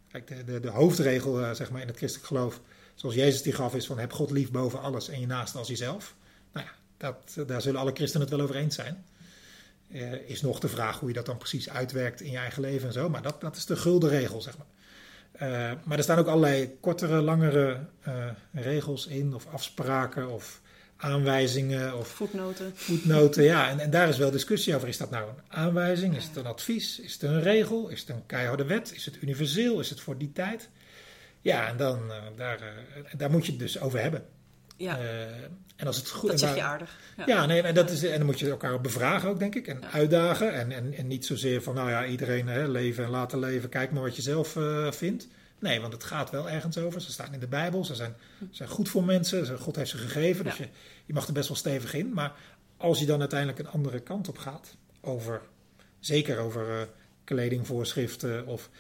Kijk, 0.09 0.27
de, 0.27 0.45
de, 0.45 0.61
de 0.61 0.69
hoofdregel 0.69 1.41
uh, 1.41 1.55
zeg 1.55 1.71
maar, 1.71 1.81
in 1.81 1.87
het 1.87 1.97
christelijk 1.97 2.29
geloof, 2.29 2.61
zoals 2.95 3.15
Jezus 3.15 3.43
die 3.43 3.53
gaf, 3.53 3.75
is 3.75 3.87
van 3.87 3.99
heb 3.99 4.13
God 4.13 4.31
lief 4.31 4.51
boven 4.51 4.81
alles 4.81 5.09
en 5.09 5.21
je 5.21 5.27
naast 5.27 5.57
als 5.57 5.69
jezelf. 5.69 6.15
Nou 6.53 6.67
ja, 6.67 6.73
dat, 6.97 7.49
daar 7.49 7.63
zullen 7.63 7.81
alle 7.81 7.95
christenen 7.95 8.27
het 8.27 8.37
wel 8.37 8.45
over 8.45 8.57
eens 8.57 8.75
zijn. 8.75 9.05
Uh, 9.89 10.13
is 10.13 10.41
nog 10.41 10.59
de 10.59 10.69
vraag 10.69 10.99
hoe 10.99 11.09
je 11.09 11.15
dat 11.15 11.27
dan 11.27 11.39
precies 11.39 11.69
uitwerkt 11.69 12.21
in 12.21 12.31
je 12.31 12.37
eigen 12.37 12.63
leven 12.63 12.87
en 12.87 12.93
zo. 12.93 13.09
Maar 13.09 13.23
dat, 13.23 13.41
dat 13.41 13.57
is 13.57 13.67
de 13.67 13.77
gulden 13.77 14.11
regel, 14.11 14.41
zeg 14.41 14.59
maar. 14.59 14.67
Uh, 15.43 15.71
maar 15.85 15.97
er 15.97 16.03
staan 16.03 16.19
ook 16.19 16.27
allerlei 16.27 16.77
kortere, 16.81 17.21
langere 17.21 17.79
uh, 18.09 18.15
regels 18.53 19.07
in, 19.07 19.35
of 19.35 19.47
afspraken, 19.47 20.31
of 20.31 20.61
aanwijzingen. 20.97 21.99
Of 21.99 22.09
voetnoten. 22.09 22.73
Voetnoten, 22.75 23.43
ja. 23.43 23.69
En, 23.69 23.79
en, 23.79 23.91
daar 23.91 24.09
is 24.09 24.19
wel 24.19 24.31
discussie 24.31 24.75
over. 24.75 24.89
Is 24.89 24.97
dat 24.97 25.11
nou 25.11 25.29
een 25.29 25.43
aanwijzing? 25.49 26.17
Is 26.17 26.25
het 26.25 26.37
een 26.37 26.47
advies? 26.47 27.01
Is 27.01 27.13
het 27.13 27.23
een 27.23 27.43
regel? 27.43 27.89
Is 27.89 28.01
het 28.01 28.09
een 28.09 28.27
keiharde 28.27 28.65
wet? 28.65 28.93
Is 28.95 29.05
het 29.05 29.23
universeel? 29.23 29.81
Is 29.81 29.91
het 29.91 30.01
voor 30.01 30.19
die 30.19 30.33
tijd? 30.33 30.69
Ja, 31.41 31.69
en 31.69 31.77
dan, 31.77 32.03
uh, 32.07 32.15
daar, 32.37 32.61
daar 33.17 33.31
moet 33.31 33.47
je 33.47 33.53
het 33.53 33.61
dus 33.61 33.81
over 33.81 34.01
hebben. 34.01 34.25
Ja. 34.83 34.99
en 35.77 35.87
als 35.87 35.97
het 35.97 36.09
goed, 36.09 36.31
dat 36.31 36.39
zeg 36.39 36.55
je 36.55 36.63
aardig. 36.63 36.99
Ja, 37.17 37.25
ja 37.27 37.47
nee, 37.47 37.63
en, 37.63 37.75
dat 37.75 37.91
is, 37.91 38.03
en 38.03 38.17
dan 38.17 38.27
moet 38.27 38.39
je 38.39 38.51
elkaar 38.51 38.81
bevragen 38.81 39.29
ook, 39.29 39.39
denk 39.39 39.55
ik. 39.55 39.67
En 39.67 39.81
ja. 39.81 39.91
uitdagen. 39.91 40.53
En, 40.55 40.73
en, 40.73 40.95
en 40.95 41.07
niet 41.07 41.27
zozeer 41.27 41.63
van, 41.63 41.75
nou 41.75 41.91
ja, 41.91 42.07
iedereen 42.07 42.49
hè, 42.49 42.69
leven 42.69 43.05
en 43.05 43.11
laten 43.11 43.39
leven. 43.39 43.69
Kijk 43.69 43.93
maar 43.93 44.03
wat 44.03 44.17
je 44.17 44.23
zelf 44.23 44.57
uh, 44.57 44.93
vindt. 44.93 45.29
Nee, 45.59 45.81
want 45.81 45.93
het 45.93 46.05
gaat 46.05 46.31
wel 46.31 46.51
ergens 46.51 46.79
over. 46.79 47.01
Ze 47.01 47.13
staan 47.13 47.35
in 47.35 47.41
de 47.41 47.47
Bijbel. 47.47 47.85
Ze 47.85 47.95
zijn, 47.95 48.15
zijn 48.51 48.69
goed 48.69 48.89
voor 48.89 49.05
mensen. 49.05 49.59
God 49.59 49.77
heeft 49.77 49.91
ze 49.91 49.99
gegeven. 49.99 50.45
Dus 50.45 50.57
je, 50.57 50.69
je 51.05 51.13
mag 51.13 51.27
er 51.27 51.33
best 51.33 51.49
wel 51.49 51.57
stevig 51.57 51.95
in. 51.95 52.13
Maar 52.13 52.33
als 52.77 52.99
je 52.99 53.07
dan 53.07 53.21
uiteindelijk 53.21 53.59
een 53.59 53.69
andere 53.69 54.01
kant 54.01 54.29
op 54.29 54.39
gaat. 54.39 54.77
Over, 55.01 55.43
zeker 56.01 56.39
over 56.39 56.69
uh, 56.69 56.83
kledingvoorschriften 57.25 58.47
of 58.47 58.71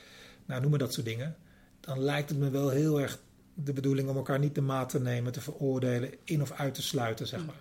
nou, 0.46 0.60
noem 0.60 0.70
maar 0.70 0.78
dat 0.78 0.92
soort 0.92 1.06
dingen. 1.06 1.36
Dan 1.80 2.00
lijkt 2.00 2.28
het 2.28 2.38
me 2.38 2.50
wel 2.50 2.68
heel 2.68 3.00
erg 3.00 3.18
de 3.54 3.72
bedoeling 3.72 4.08
om 4.08 4.16
elkaar 4.16 4.38
niet 4.38 4.54
de 4.54 4.60
maat 4.60 4.88
te 4.88 5.00
nemen, 5.00 5.32
te 5.32 5.40
veroordelen, 5.40 6.10
in 6.24 6.42
of 6.42 6.52
uit 6.52 6.74
te 6.74 6.82
sluiten, 6.82 7.26
zeg 7.26 7.46
maar. 7.46 7.54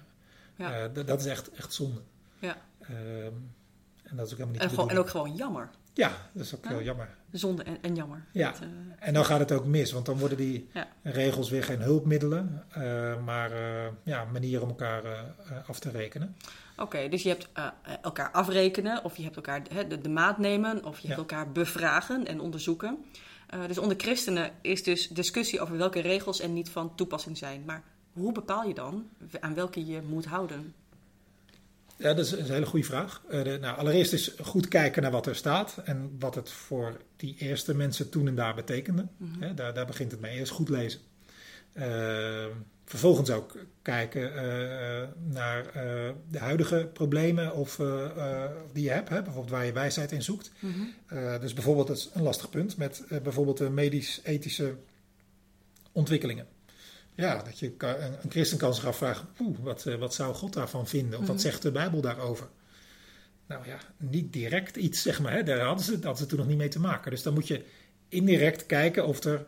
Ja. 0.56 0.84
Uh, 0.98 1.06
dat 1.06 1.20
is 1.20 1.26
echt, 1.26 1.52
echt 1.52 1.74
zonde. 1.74 2.02
Ja. 2.40 2.58
Uh, 2.90 3.26
En 4.04 4.18
dat 4.18 4.26
is 4.26 4.32
ook 4.32 4.38
helemaal 4.40 4.52
niet 4.60 4.62
En, 4.62 4.70
gewoon, 4.70 4.90
en 4.90 4.98
ook 4.98 5.10
gewoon 5.10 5.36
jammer. 5.36 5.70
Ja, 5.94 6.12
dat 6.34 6.46
is 6.46 6.56
ook 6.56 6.64
Ja. 6.64 6.70
wel 6.70 6.82
jammer. 6.82 7.10
Zonde 7.32 7.64
en, 7.64 7.78
en 7.82 7.96
jammer. 7.96 8.26
Ja. 8.32 8.52
Dat, 8.52 8.60
eh, 8.62 8.68
En 9.08 9.14
dan 9.14 9.26
gaat 9.26 9.40
het 9.40 9.52
ook 9.52 9.66
mis, 9.66 9.92
want 9.92 10.06
dan 10.06 10.18
worden 10.18 10.38
die 10.38 10.70
Ja. 10.74 10.88
regels 11.04 11.50
weer 11.50 11.64
geen 11.64 11.82
hulpmiddelen, 11.82 12.64
eh, 12.70 13.24
maar 13.24 13.52
eh, 13.52 13.88
ja, 14.04 14.26
manieren 14.26 14.62
om 14.64 14.70
elkaar 14.70 15.04
eh, 15.04 15.12
eh, 15.20 15.70
af 15.70 15.80
te 15.80 15.90
rekenen. 15.90 16.36
Oké, 16.78 17.10
dus 17.10 17.24
je 17.24 17.30
hebt 17.30 17.48
eh, 17.54 17.68
elkaar 18.02 18.32
afrekenen, 18.32 19.04
of 19.04 19.18
je 19.18 19.24
hebt 19.24 19.36
elkaar 19.36 19.64
de, 19.88 20.02
de 20.02 20.10
maat 20.10 20.38
nemen, 20.38 20.86
of 20.86 21.00
je 21.00 21.08
hebt 21.08 21.20
elkaar 21.20 21.52
bevragen 21.52 22.28
en 22.28 22.40
onderzoeken. 22.40 23.06
Eh, 23.52 23.68
dus 23.68 23.78
onder 23.78 23.98
christenen 24.00 24.52
is 24.62 24.84
dus 24.84 25.08
discussie 25.08 25.62
over 25.62 25.78
welke 25.78 26.00
regels 26.00 26.40
en 26.40 26.54
niet 26.54 26.70
van 26.70 26.96
toepassing 26.96 27.38
zijn. 27.38 27.64
Maar 27.66 27.84
hoe 28.14 28.32
bepaal 28.32 28.64
je 28.68 28.74
dan 28.74 29.10
aan 29.40 29.54
welke 29.54 29.86
je 29.86 30.02
moet 30.10 30.26
houden? 30.26 30.74
Ja, 31.98 32.14
dat 32.14 32.26
is 32.26 32.32
een 32.32 32.46
hele 32.46 32.66
goede 32.66 32.86
vraag. 32.86 33.22
Eh, 33.30 33.44
de- 33.44 33.58
nou, 33.62 33.78
allereerst 33.78 34.14
is 34.14 34.32
goed 34.42 34.68
kijken 34.68 35.02
naar 35.02 35.12
wat 35.12 35.26
er 35.28 35.36
staat 35.36 35.78
en 35.84 36.16
wat 36.20 36.36
het 36.36 36.50
voor 36.50 36.98
die 37.16 37.36
eerste 37.38 37.76
mensen 37.76 38.10
toen 38.10 38.28
en 38.28 38.36
daar 38.36 38.56
betekende. 38.56 39.08
Mhm. 39.18 39.56
Daar, 39.56 39.74
daar 39.74 39.86
begint 39.86 40.12
het 40.12 40.22
mee. 40.22 40.38
Eerst 40.38 40.52
goed 40.52 40.70
lezen. 40.70 41.00
Eh, 41.74 42.46
vervolgens 42.92 43.30
ook 43.30 43.56
kijken 43.82 44.36
eh, 44.36 45.08
naar 45.18 45.66
eh, 45.66 46.10
de 46.30 46.40
huidige 46.40 46.90
problemen 46.94 47.56
of, 47.56 47.80
eh, 47.80 48.06
eh, 48.06 48.52
die 48.74 48.84
je 48.84 48.90
hebt, 48.90 49.10
hè, 49.10 49.22
bijvoorbeeld 49.22 49.54
waar 49.54 49.66
je 49.66 49.72
wijsheid 49.72 50.12
in 50.12 50.22
zoekt. 50.24 50.52
Mhm. 50.60 50.74
Eh, 51.08 51.40
dus 51.40 51.54
bijvoorbeeld, 51.54 51.88
dat 51.88 51.98
is 51.98 52.10
een 52.14 52.22
lastig 52.22 52.50
punt, 52.50 52.78
met 52.78 53.04
eh, 53.10 53.20
bijvoorbeeld 53.22 53.58
de 53.58 53.70
medisch-ethische 53.70 54.76
ontwikkelingen. 55.92 56.48
Ja, 57.16 57.42
dat 57.44 57.60
je 57.60 57.74
een, 57.78 58.14
een 58.24 58.30
christen 58.32 58.58
kan 58.58 58.74
zich 58.74 58.86
afvragen, 58.86 59.28
wat, 59.62 59.86
eh, 59.86 59.96
wat 59.96 60.14
zou 60.14 60.34
God 60.36 60.54
daarvan 60.54 60.88
vinden? 60.88 61.20
Of 61.20 61.26
wat 61.26 61.36
Mhm. 61.36 61.44
zegt 61.46 61.62
de 61.62 61.72
Bijbel 61.72 62.02
daarover? 62.02 62.48
Nou 63.48 63.66
ja, 63.68 63.78
niet 63.98 64.34
direct 64.34 64.76
iets, 64.76 65.02
zeg 65.02 65.20
maar. 65.22 65.32
Hè, 65.34 65.44
daar 65.44 65.60
hadden 65.60 65.86
ze, 65.86 65.92
hadden 65.94 66.18
ze 66.18 66.26
toen 66.26 66.38
nog 66.38 66.48
niet 66.48 66.58
mee 66.58 66.68
te 66.68 66.80
maken. 66.80 67.12
Dus 67.12 67.24
dan 67.24 67.34
moet 67.34 67.48
je 67.48 67.66
indirect 68.10 68.66
kijken 68.66 69.06
of 69.08 69.24
er 69.24 69.46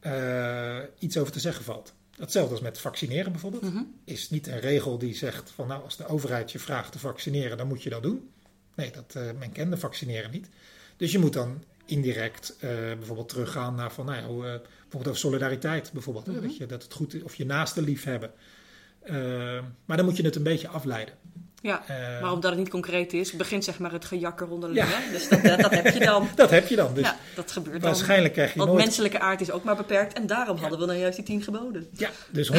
eh, 0.00 0.78
iets 0.98 1.18
over 1.18 1.32
te 1.32 1.40
zeggen 1.40 1.64
valt. 1.64 1.94
Hetzelfde 2.22 2.52
als 2.52 2.60
met 2.62 2.78
vaccineren 2.78 3.32
bijvoorbeeld. 3.32 3.62
Mhm. 3.62 3.82
Is 4.04 4.30
niet 4.30 4.46
een 4.46 4.60
regel 4.60 4.98
die 4.98 5.14
zegt 5.14 5.50
van 5.50 5.66
nou, 5.68 5.82
als 5.82 5.96
de 5.96 6.06
overheid 6.06 6.52
je 6.52 6.58
vraagt 6.58 6.92
te 6.92 6.98
vaccineren, 6.98 7.56
dan 7.56 7.66
moet 7.66 7.82
je 7.82 7.90
dat 7.90 8.02
doen. 8.02 8.30
Nee, 8.74 8.90
dat, 8.90 9.14
eh, 9.14 9.30
men 9.38 9.52
kende 9.52 9.76
vaccineren 9.76 10.30
niet. 10.30 10.48
Dus 10.96 11.12
je 11.12 11.18
moet 11.18 11.32
dan 11.32 11.64
indirect 11.86 12.56
eh, 12.60 12.68
bijvoorbeeld 12.70 13.28
teruggaan 13.28 13.74
naar 13.74 13.92
van, 13.92 14.06
nou 14.06 14.18
ja, 14.18 14.26
hoe, 14.26 14.44
eh, 14.46 14.50
bijvoorbeeld 14.80 15.06
over 15.06 15.18
solidariteit 15.18 15.92
bijvoorbeeld. 15.92 16.26
hè, 16.26 16.32
Mhm. 16.32 16.42
dat, 16.42 16.56
je, 16.56 16.66
dat 16.66 16.82
het 16.82 16.92
goed 16.92 17.14
is, 17.14 17.22
of 17.22 17.34
je 17.34 17.44
naaste 17.44 17.82
lief 17.82 18.04
hebben. 18.04 18.30
Eh, 19.02 19.14
maar 19.84 19.96
dan 19.96 20.06
moet 20.06 20.16
je 20.16 20.24
het 20.24 20.36
een 20.36 20.42
beetje 20.42 20.68
afleiden. 20.68 21.14
Ja, 21.62 21.82
Eh, 21.86 22.20
maar 22.20 22.32
omdat 22.32 22.50
het 22.50 22.58
niet 22.60 22.68
concreet 22.68 23.12
is, 23.12 23.32
begint 23.32 23.64
zeg 23.64 23.78
maar 23.78 23.92
het 23.92 24.04
gejakker 24.04 24.48
onderling. 24.48 24.78
Ja. 24.78 24.86
Hè? 24.86 25.10
Dus 25.12 25.28
dat, 25.28 25.42
dat, 25.42 25.60
dat 25.60 25.70
heb 25.74 25.86
je 25.94 25.98
dan. 26.04 26.28
dat 26.34 26.50
heb 26.50 26.68
je 26.68 26.76
dan. 26.76 26.94
Dus 26.94 27.04
ja, 27.04 27.16
dat 27.34 27.50
gebeurt 27.52 27.80
dan. 27.82 27.90
waarschijnlijk 27.90 28.32
krijg 28.34 28.52
je 28.52 28.58
Want 28.58 28.70
nooit... 28.70 28.84
menselijke 28.84 29.18
aard 29.20 29.40
is 29.40 29.50
ook 29.50 29.64
maar 29.64 29.76
beperkt 29.76 30.12
en 30.12 30.26
daarom 30.26 30.56
hadden 30.56 30.78
we 30.78 30.86
dan 30.86 30.98
juist 30.98 31.16
die 31.16 31.24
tien 31.24 31.42
geboden. 31.42 31.86
Ja, 31.92 32.10
dus 32.30 32.50
100% 32.52 32.54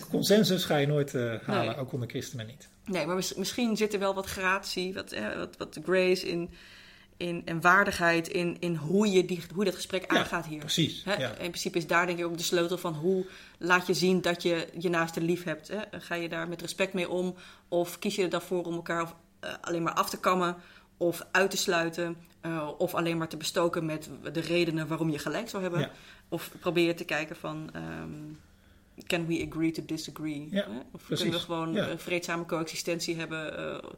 consensus 0.10 0.64
ga 0.64 0.76
je 0.76 0.86
nooit 0.86 1.14
eh, 1.14 1.34
halen, 1.46 1.66
Nee. 1.66 1.76
ook 1.76 1.92
onder 1.92 2.08
christenen 2.08 2.46
niet. 2.46 2.68
Nee, 2.84 3.06
maar 3.06 3.14
mis- 3.16 3.34
misschien 3.34 3.76
zit 3.76 3.92
er 3.92 3.98
wel 3.98 4.14
wat 4.14 4.26
gratie, 4.26 4.94
wat, 4.94 5.12
eh, 5.12 5.24
wat, 5.36 5.54
wat 5.58 5.78
grace 5.84 6.28
in, 6.28 6.50
in, 7.16 7.42
en 7.44 7.60
waardigheid 7.60 8.28
in, 8.28 8.56
in 8.60 8.74
hoe, 8.74 9.10
je 9.10 9.24
die, 9.24 9.42
hoe 9.54 9.64
dat 9.64 9.74
gesprek 9.74 10.12
Ja, 10.12 10.18
aangaat 10.18 10.46
hier. 10.46 10.58
Precies. 10.58 11.04
Hè? 11.04 11.14
Ja. 11.14 11.28
In 11.30 11.36
principe 11.36 11.78
is 11.78 11.86
daar 11.86 12.06
denk 12.06 12.18
ik 12.18 12.24
ook 12.24 12.36
de 12.36 12.42
sleutel 12.42 12.78
van 12.78 12.94
hoe 12.94 13.26
laat 13.58 13.86
je 13.86 13.94
zien 13.94 14.20
dat 14.20 14.42
je 14.42 14.68
je 14.78 14.88
naaste 14.88 15.20
lief 15.20 15.44
hebt. 15.44 15.68
Hè? 15.68 15.80
Ga 15.90 16.14
je 16.14 16.28
daar 16.28 16.48
met 16.48 16.60
respect 16.60 16.92
mee 16.92 17.08
om 17.08 17.34
of 17.68 17.98
kies 17.98 18.14
je 18.14 18.22
er 18.22 18.30
dan 18.30 18.42
voor 18.42 18.64
om 18.64 18.74
elkaar 18.74 19.02
of, 19.02 19.14
eh, 19.40 19.54
alleen 19.60 19.82
maar 19.82 19.92
af 19.92 20.10
te 20.10 20.20
kammen 20.20 20.56
of 20.96 21.26
uit 21.30 21.50
te 21.50 21.56
sluiten 21.56 22.16
eh, 22.40 22.70
of 22.78 22.94
alleen 22.94 23.16
maar 23.16 23.28
te 23.28 23.36
bestoken 23.36 23.86
met 23.86 24.10
de 24.32 24.40
redenen 24.40 24.86
waarom 24.86 25.10
je 25.10 25.18
gelijk 25.18 25.48
zou 25.48 25.62
hebben. 25.62 25.80
Ja. 25.80 25.90
Of 26.28 26.50
probeer 26.60 26.86
je 26.86 26.94
te 26.94 27.04
kijken 27.04 27.36
van 27.36 27.70
ehm, 27.72 29.04
can 29.06 29.26
we 29.26 29.46
agree 29.50 29.70
to 29.70 29.82
disagree? 29.86 30.48
Hè? 30.50 30.62
Of 30.92 31.04
precies. 31.06 31.22
kunnen 31.22 31.40
we 31.40 31.44
gewoon 31.44 31.76
een 31.76 31.98
vreedzame 31.98 32.46
coexistentie 32.46 33.16
hebben 33.16 33.58
eh, 33.58 33.90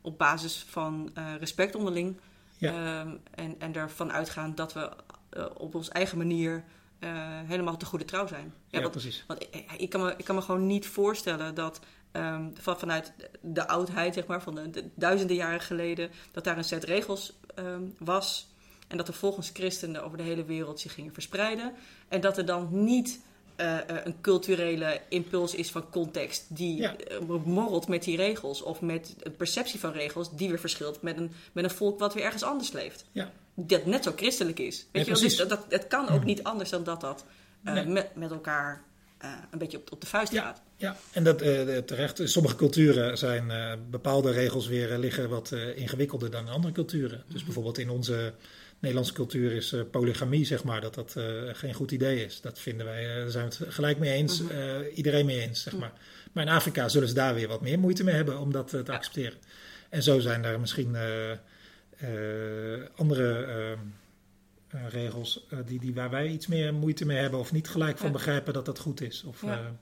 op 0.00 0.18
basis 0.18 0.66
van 0.68 1.10
respect 1.38 1.74
onderling? 1.74 2.16
Ja. 2.62 3.00
Ehm, 3.00 3.16
en, 3.34 3.54
en 3.58 3.74
ervan 3.74 4.12
uitgaan 4.12 4.54
dat 4.54 4.72
we 4.72 4.90
eh, 5.30 5.44
op 5.54 5.74
onze 5.74 5.90
eigen 5.90 6.18
manier 6.18 6.64
eh, 6.98 7.10
helemaal 7.44 7.76
te 7.76 7.86
goede 7.86 8.04
trouw 8.04 8.26
zijn. 8.26 8.44
Ja, 8.44 8.52
Ja, 8.68 8.80
want 8.80 8.90
precies. 8.90 9.24
want 9.26 9.42
ik, 9.42 9.72
ik, 9.76 9.90
kan 9.90 10.00
me, 10.02 10.14
ik 10.16 10.24
kan 10.24 10.34
me 10.34 10.40
gewoon 10.40 10.66
niet 10.66 10.86
voorstellen 10.86 11.54
dat 11.54 11.80
ehm, 12.12 12.48
van, 12.54 12.78
vanuit 12.78 13.12
de 13.40 13.68
oudheid, 13.68 14.14
zeg 14.14 14.26
maar, 14.26 14.42
van 14.42 14.54
de, 14.54 14.70
de 14.70 14.88
duizenden 14.94 15.36
jaren 15.36 15.60
geleden, 15.60 16.10
dat 16.32 16.44
daar 16.44 16.56
een 16.58 16.64
set 16.64 16.84
regels 16.84 17.38
ehm, 17.54 17.82
was. 17.98 18.50
En 18.88 18.96
dat 18.96 19.08
er 19.08 19.14
volgens 19.14 19.50
christenen 19.52 20.04
over 20.04 20.16
de 20.16 20.22
hele 20.22 20.44
wereld 20.44 20.80
zich 20.80 20.94
gingen 20.94 21.12
verspreiden. 21.12 21.72
En 22.08 22.20
dat 22.20 22.38
er 22.38 22.46
dan 22.46 22.68
niet 22.70 23.20
eh, 23.56 23.78
eh, 23.78 23.84
een 24.04 24.20
culturele 24.20 25.00
impuls 25.08 25.54
is 25.54 25.70
van 25.70 25.90
context 25.90 26.44
die 26.48 26.76
Ja. 26.80 26.96
eh, 26.96 27.18
morrelt 27.44 27.88
met 27.88 28.02
die 28.02 28.16
regels. 28.16 28.62
Of 28.62 28.80
met 28.80 29.14
een 29.20 29.36
perceptie 29.36 29.80
van 29.80 29.92
regels 29.92 30.36
die 30.36 30.48
weer 30.48 30.58
verschilt 30.58 31.02
met 31.02 31.16
een, 31.16 31.32
met 31.52 31.64
een 31.64 31.70
volk 31.70 31.98
wat 31.98 32.14
weer 32.14 32.24
ergens 32.24 32.42
anders 32.42 32.72
leeft. 32.72 33.04
Ja. 33.12 33.32
Dat 33.54 33.86
net 33.86 34.04
zo 34.04 34.12
christelijk 34.16 34.58
is. 34.58 34.86
Weet 34.92 35.06
Ja, 35.06 35.14
je? 35.14 35.20
Dus 35.20 35.36
dat, 35.36 35.48
dat, 35.48 35.64
het 35.68 35.86
kan 35.86 36.08
ook 36.08 36.24
niet 36.24 36.42
anders 36.42 36.70
dan 36.70 36.84
dat 36.84 37.00
dat 37.00 37.24
Nee. 37.60 37.86
met, 37.86 38.14
met 38.16 38.30
elkaar 38.30 38.82
een 39.50 39.58
beetje 39.58 39.78
op, 39.78 39.92
op 39.92 40.00
de 40.00 40.06
vuist 40.06 40.32
Ja. 40.32 40.42
gaat. 40.42 40.60
Ja, 40.76 40.96
en 41.12 41.24
dat 41.24 41.42
eh, 41.42 41.76
terecht. 41.78 42.20
Sommige 42.24 42.56
culturen 42.56 43.18
zijn 43.18 43.52
bepaalde 43.90 44.30
regels 44.30 44.66
weer 44.66 44.98
liggen 44.98 45.28
wat 45.28 45.52
ingewikkelder 45.74 46.30
dan 46.30 46.48
andere 46.48 46.72
culturen. 46.72 47.24
Dus 47.28 47.44
bijvoorbeeld 47.44 47.78
in 47.78 47.90
onze 47.90 48.32
Nederlandse 48.82 49.12
cultuur 49.12 49.52
is 49.52 49.72
eh, 49.72 49.80
polygamie, 49.90 50.44
zeg 50.44 50.64
maar, 50.64 50.80
dat 50.80 50.94
dat 50.94 51.16
eh, 51.16 51.24
geen 51.52 51.74
goed 51.74 51.90
idee 51.90 52.24
is. 52.24 52.40
Dat 52.40 52.58
vinden 52.58 52.86
wij, 52.86 53.08
eh, 53.10 53.16
daar 53.16 53.30
zijn 53.30 53.48
we 53.48 53.54
het 53.64 53.74
gelijk 53.74 53.98
mee 53.98 54.12
eens, 54.12 54.42
Mhm. 54.42 54.54
iedereen 54.94 55.26
mee 55.26 55.40
eens, 55.40 55.62
zeg 55.62 55.76
maar. 55.76 55.92
Maar 56.32 56.44
in 56.46 56.50
Afrika 56.52 56.88
zullen 56.88 57.08
ze 57.08 57.14
daar 57.14 57.34
weer 57.34 57.48
wat 57.48 57.60
meer 57.60 57.78
moeite 57.78 58.04
mee 58.04 58.14
hebben 58.14 58.38
om 58.38 58.52
dat 58.52 58.68
te 58.68 58.82
Ja. 58.86 58.92
accepteren. 58.92 59.38
En 59.88 60.02
zo 60.02 60.18
zijn 60.20 60.44
er 60.44 60.60
misschien 60.60 60.96
andere 62.96 63.76
regels 64.88 65.46
die, 65.66 65.80
die 65.80 65.94
waar 65.94 66.10
wij 66.10 66.26
iets 66.28 66.46
meer 66.46 66.74
moeite 66.74 67.06
mee 67.06 67.18
hebben 67.18 67.38
of 67.40 67.52
niet 67.52 67.68
gelijk 67.68 67.96
van 67.98 68.06
Ja. 68.06 68.12
begrijpen 68.12 68.52
dat 68.52 68.66
dat 68.66 68.78
goed 68.78 69.00
is. 69.00 69.22
Of, 69.24 69.42
Ja. 69.42 69.76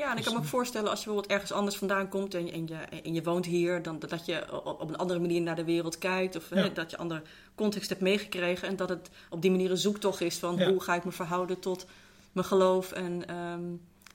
Ja, 0.00 0.06
en 0.06 0.10
ik 0.10 0.16
Dus, 0.16 0.24
kan 0.24 0.34
me 0.34 0.40
ook 0.40 0.46
voorstellen 0.48 0.90
als 0.90 0.98
je 0.98 1.04
bijvoorbeeld 1.04 1.32
ergens 1.34 1.52
anders 1.52 1.76
vandaan 1.76 2.08
komt 2.08 2.34
en, 2.34 2.52
en, 2.52 2.66
je, 2.66 2.74
en 2.74 3.14
je 3.14 3.22
woont 3.22 3.46
hier, 3.46 3.82
dan 3.82 3.98
dat 3.98 4.26
je 4.26 4.64
op, 4.64 4.88
een 4.88 4.96
andere 4.96 5.20
manier 5.20 5.40
naar 5.40 5.56
de 5.56 5.64
wereld 5.64 5.98
kijkt. 5.98 6.36
Of 6.36 6.48
hè, 6.48 6.72
dat 6.72 6.90
je 6.90 6.96
andere 6.96 7.22
context 7.54 7.88
hebt 7.88 8.00
meegekregen. 8.00 8.68
En 8.68 8.76
dat 8.76 8.88
het 8.88 9.10
op 9.30 9.42
die 9.42 9.50
manier 9.50 9.70
een 9.70 9.76
zoektocht 9.76 10.20
is 10.20 10.38
van 10.38 10.56
Ja. 10.56 10.70
hoe 10.70 10.80
ga 10.82 10.94
ik 10.94 11.04
me 11.04 11.12
verhouden 11.12 11.58
tot 11.60 11.86
mijn 12.32 12.46
geloof 12.46 12.92
en 12.92 13.28
ehm, 13.28 13.62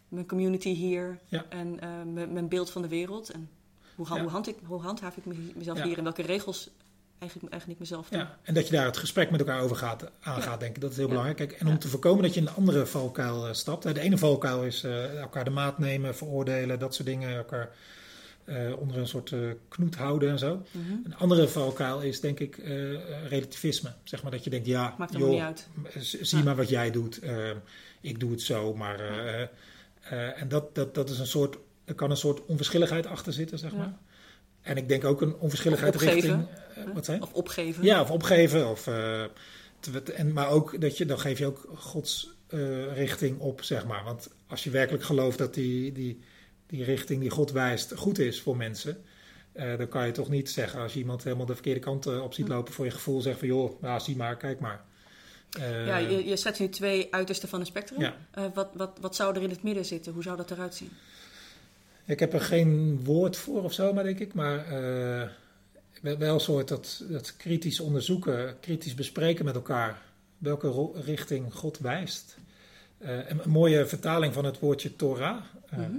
mijn 0.10 0.28
community 0.28 0.70
hier. 0.70 1.20
Ja. 1.28 1.46
En 1.50 1.80
eh, 1.80 1.90
mijn, 2.30 2.48
beeld 2.48 2.70
van 2.70 2.82
de 2.82 2.88
wereld. 2.88 3.30
En 3.30 3.50
hoe, 3.96 4.08
hoe, 4.08 4.30
hand 4.30 4.48
ik, 4.48 4.58
hoe 4.66 4.82
handhaaf 4.82 5.18
ik 5.18 5.26
me- 5.26 5.52
mezelf 5.56 5.82
hier 5.82 5.98
en 5.98 6.04
welke 6.04 6.22
regels 6.22 6.70
eigenlijk, 7.20 7.52
eigenlijk 7.52 7.82
mezelf 7.82 8.08
toe. 8.10 8.18
Ja, 8.18 8.38
en 8.44 8.54
dat 8.54 8.68
je 8.68 8.74
daar 8.74 8.86
het 8.86 8.98
gesprek 8.98 9.32
met 9.32 9.40
elkaar 9.40 9.62
over 9.62 9.76
gaat, 9.76 10.12
aangaat, 10.22 10.44
Ja. 10.44 10.58
denk 10.58 10.76
ik. 10.76 10.82
Dat 10.82 10.90
is 10.92 10.96
heel 10.98 11.06
Ja. 11.06 11.12
belangrijk. 11.12 11.38
Kijk, 11.50 11.60
en 11.62 11.66
om 11.68 11.72
Ja. 11.74 11.78
te 11.80 11.88
voorkomen 11.88 12.24
dat 12.24 12.34
je 12.34 12.40
in 12.40 12.48
een 12.48 12.54
andere 12.54 12.86
valkuil 12.86 13.48
eh, 13.48 13.54
stapt. 13.54 13.84
De 13.84 14.00
ene 14.00 14.18
valkuil 14.18 14.64
is 14.64 14.84
eh, 14.84 15.20
elkaar 15.20 15.44
de 15.44 15.50
maat 15.50 15.78
nemen, 15.80 16.16
veroordelen, 16.16 16.80
dat 16.80 16.96
soort 16.96 17.08
dingen. 17.08 17.36
Elkaar 17.36 17.70
eh, 18.46 18.78
onder 18.80 18.98
een 18.98 19.08
soort 19.08 19.34
knoet 19.68 19.96
houden 19.96 20.30
en 20.30 20.40
zo. 20.40 20.66
Mhm. 20.72 20.92
Een 21.04 21.16
andere 21.18 21.48
valkuil 21.48 22.02
is, 22.02 22.20
denk 22.20 22.40
ik, 22.40 22.58
eh, 22.58 23.28
relativisme. 23.28 23.90
Zeg 24.04 24.22
maar 24.24 24.32
dat 24.32 24.44
je 24.44 24.50
denkt, 24.50 24.66
ja, 24.68 24.96
Maakt 24.98 25.18
joh, 25.18 25.30
niet 25.30 25.42
uit. 25.42 25.68
z- 26.00 26.20
zie 26.22 26.38
Ja. 26.38 26.44
maar 26.44 26.56
wat 26.56 26.70
jij 26.70 26.92
doet. 26.92 27.20
ik 28.02 28.20
doe 28.20 28.32
het 28.32 28.42
zo, 28.42 28.74
maar... 28.76 29.00
eh, 29.00 29.42
eh, 29.42 30.42
en 30.42 30.48
dat, 30.48 30.76
dat, 30.76 30.96
dat 30.96 31.10
is 31.10 31.20
een 31.20 31.28
soort... 31.28 31.58
Er 31.86 31.94
kan 31.96 32.10
een 32.12 32.18
soort 32.18 32.46
onverschilligheid 32.46 33.06
achter 33.06 33.34
zitten, 33.34 33.58
zeg 33.60 33.72
Ja. 33.72 33.78
maar. 33.78 33.94
En 34.66 34.78
ik 34.78 34.88
denk 34.88 35.04
ook 35.04 35.22
een 35.22 35.36
onverschilligheid 35.36 35.96
richting... 35.96 36.48
eh, 36.76 36.84
wat 36.94 37.06
zei 37.06 37.18
je? 37.18 37.24
Of 37.24 37.34
opgeven. 37.34 37.84
Ja, 37.84 38.02
of 38.02 38.12
opgeven. 38.12 38.70
Of, 38.70 38.88
eh, 38.88 39.24
te- 39.80 40.14
en, 40.14 40.34
maar 40.34 40.50
ook 40.50 40.82
dat 40.82 40.98
je, 40.98 41.06
dan 41.06 41.20
geef 41.20 41.40
je 41.40 41.46
ook 41.46 41.68
Gods 41.76 42.30
eh, 42.48 42.94
richting 42.96 43.40
op, 43.40 43.64
zeg 43.64 43.86
maar. 43.86 44.04
Want 44.04 44.30
als 44.48 44.64
je 44.64 44.70
werkelijk 44.70 45.04
gelooft 45.04 45.38
dat 45.38 45.54
die, 45.54 45.92
die, 45.92 46.20
die 46.68 46.84
richting 46.84 47.22
die 47.22 47.30
God 47.30 47.52
wijst 47.52 47.94
goed 47.96 48.20
is 48.20 48.42
voor 48.42 48.58
mensen, 48.58 49.04
dan 49.78 49.88
kan 49.88 50.06
je 50.06 50.12
toch 50.12 50.30
niet 50.30 50.50
zeggen 50.50 50.80
als 50.82 50.94
je 50.94 51.00
iemand 51.00 51.24
helemaal 51.24 51.46
de 51.46 51.54
verkeerde 51.54 51.80
kant 51.80 52.06
op 52.22 52.34
ziet 52.34 52.48
lopen 52.48 52.74
voor 52.74 52.86
je 52.86 52.92
gevoel, 52.92 53.22
zeg 53.22 53.38
van 53.38 53.48
joh, 53.48 53.82
nou, 53.82 54.00
zie 54.00 54.16
maar, 54.16 54.38
kijk 54.38 54.60
maar. 54.60 54.84
Ja, 55.86 55.98
je, 55.98 56.26
je 56.26 56.38
zet 56.38 56.60
nu 56.60 56.70
twee 56.70 57.08
uitersten 57.14 57.50
van 57.50 57.60
een 57.60 57.66
spectrum. 57.66 58.02
Ja. 58.02 58.16
Wat, 58.54 58.70
wat, 58.74 58.98
wat 59.02 59.16
zou 59.16 59.36
er 59.36 59.42
in 59.42 59.50
het 59.50 59.64
midden 59.64 59.86
zitten? 59.86 60.14
Hoe 60.14 60.24
zou 60.24 60.38
dat 60.38 60.52
eruit 60.52 60.76
zien? 60.76 60.92
Ik 62.06 62.20
heb 62.20 62.34
er 62.34 62.42
geen 62.42 63.04
woord 63.04 63.38
voor 63.38 63.64
of 63.64 63.74
zo, 63.74 63.94
maar 63.94 64.04
denk 64.04 64.20
ik. 64.20 64.34
Maar 64.34 64.58
eh, 64.66 65.28
wel- 66.02 66.34
een 66.34 66.40
soort 66.40 66.68
dat, 66.68 67.04
dat 67.10 67.36
kritisch 67.38 67.80
onderzoeken, 67.80 68.60
kritisch 68.60 68.94
bespreken 68.96 69.46
met 69.46 69.56
elkaar. 69.56 70.02
Welke 70.38 70.92
richting 70.94 71.54
God 71.54 71.78
wijst. 71.80 72.38
Eh, 72.98 73.18
een, 73.30 73.40
een 73.44 73.50
mooie 73.50 73.86
vertaling 73.86 74.34
van 74.34 74.46
het 74.46 74.60
woordje 74.60 74.96
Torah. 74.96 75.38
eh, 75.70 75.78
Mhm. 75.80 75.90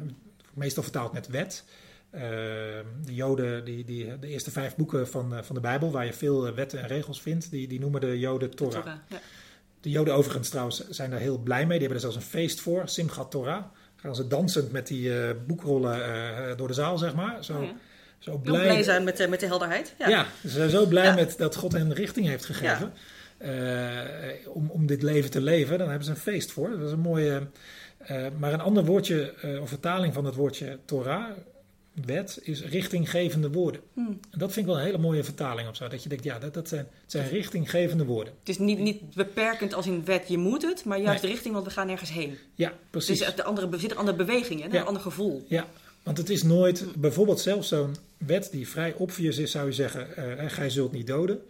Meestal 0.55 0.83
vertaald 0.83 1.13
met 1.13 1.27
wet. 1.29 1.65
de 2.11 3.15
Joden, 3.15 3.65
die, 3.65 3.85
die, 3.85 4.19
de 4.19 4.27
eerste 4.27 4.51
vijf 4.51 4.77
boeken 4.77 5.09
van, 5.09 5.45
van 5.45 5.55
de 5.55 5.61
Bijbel, 5.61 5.91
waar 5.91 6.05
je 6.07 6.13
veel 6.13 6.55
wetten 6.55 6.81
en 6.83 6.87
regels 6.89 7.21
vindt, 7.23 7.51
die, 7.51 7.69
die 7.69 7.81
noemen 7.81 8.01
de 8.01 8.19
Joden 8.19 8.51
Torah. 8.55 8.75
De, 8.75 8.81
Torah, 8.81 8.97
ja. 9.09 9.21
de 9.81 9.91
Joden 9.91 10.15
overigens 10.15 10.49
trouwens 10.49 10.89
zijn 10.89 11.11
daar 11.11 11.21
heel 11.21 11.39
blij 11.39 11.59
mee. 11.67 11.79
Die 11.79 11.87
hebben 11.89 11.95
er 11.97 12.01
zelfs 12.13 12.17
een 12.17 12.31
feest 12.31 12.61
voor, 12.61 12.89
Simchat 12.89 13.31
Torah. 13.31 13.65
Gaan 13.97 14.15
ze 14.15 14.27
dansend 14.27 14.73
met 14.73 14.87
die 14.87 15.35
boekrollen 15.35 16.57
door 16.57 16.69
de 16.69 16.75
zaal, 16.75 16.99
zeg 16.99 17.15
maar. 17.15 17.45
Zo, 17.45 17.53
oh 17.53 17.69
zo 18.19 18.39
blij, 18.39 18.61
blij 18.61 18.83
zijn 18.83 19.05
met, 19.05 19.17
de, 19.17 19.29
met 19.29 19.41
de 19.41 19.47
helderheid. 19.47 19.95
Ja, 19.99 20.09
ja 20.09 20.27
ze 20.43 20.49
zijn 20.49 20.71
zo 20.71 20.87
blij 20.87 21.15
met 21.15 21.35
dat 21.39 21.57
God 21.57 21.73
hen 21.73 21.95
richting 21.95 22.27
heeft 22.27 22.45
gegeven. 22.45 22.93
Om, 24.53 24.71
om 24.71 24.87
dit 24.87 25.03
leven 25.03 25.31
te 25.31 25.41
leven. 25.41 25.79
Dan 25.79 25.89
hebben 25.89 26.05
ze 26.05 26.11
een 26.11 26.17
feest 26.17 26.53
voor. 26.53 26.71
Dat 26.71 26.87
is 26.87 26.93
een 26.93 26.99
mooie. 26.99 27.43
Maar 28.39 28.53
een 28.53 28.61
ander 28.61 28.85
woordje, 28.85 29.35
of 29.61 29.69
vertaling 29.69 30.15
van 30.15 30.25
het 30.25 30.35
woordje 30.35 30.79
Torah, 30.85 31.31
wet, 32.05 32.39
is 32.43 32.65
richtinggevende 32.65 33.51
woorden. 33.51 33.81
Hmm. 33.93 34.21
En 34.31 34.39
dat 34.39 34.53
vind 34.53 34.67
ik 34.67 34.73
wel 34.73 34.81
een 34.81 34.87
hele 34.87 34.99
mooie 34.99 35.25
vertaling 35.25 35.69
of 35.69 35.77
zo. 35.77 35.89
Dat 35.89 36.03
je 36.03 36.09
denkt, 36.09 36.25
ja, 36.25 36.39
dat, 36.39 36.55
dat 36.55 36.69
zijn, 36.69 36.87
zijn 37.07 37.29
richtinggevende 37.29 38.05
woorden. 38.05 38.33
Het 38.39 38.49
is 38.49 38.59
niet, 38.59 38.79
niet 38.79 39.15
beperkend 39.15 39.75
als 39.75 39.87
in 39.87 40.05
wet, 40.05 40.29
je 40.29 40.39
moet 40.39 40.63
het, 40.63 40.85
maar 40.85 41.01
juist 41.01 41.23
de 41.23 41.29
richting, 41.29 41.55
want 41.55 41.67
we 41.67 41.73
gaan 41.73 41.87
nergens 41.87 42.13
heen. 42.13 42.39
Ja, 42.55 42.73
precies. 42.91 43.19
Dus 43.19 43.35
de 43.35 43.45
andere, 43.45 43.69
er 43.71 43.81
zit 43.81 43.91
een 43.91 43.97
andere 43.97 44.17
beweging 44.17 44.65
in, 44.65 44.75
een 44.75 44.87
ander 44.87 45.03
gevoel. 45.03 45.45
Ja, 45.49 45.69
want 46.03 46.19
het 46.19 46.31
is 46.31 46.43
nooit, 46.43 46.85
bijvoorbeeld 46.97 47.41
zelfs 47.41 47.69
zo'n 47.69 47.97
wet 48.17 48.49
die 48.51 48.69
vrij 48.69 48.95
obvious 48.95 49.39
is, 49.39 49.51
zou 49.51 49.67
je 49.67 49.73
zeggen, 49.73 50.09
uh, 50.19 50.51
gij 50.51 50.71
zult 50.71 50.93
niet 50.93 51.07
doden. 51.07 51.41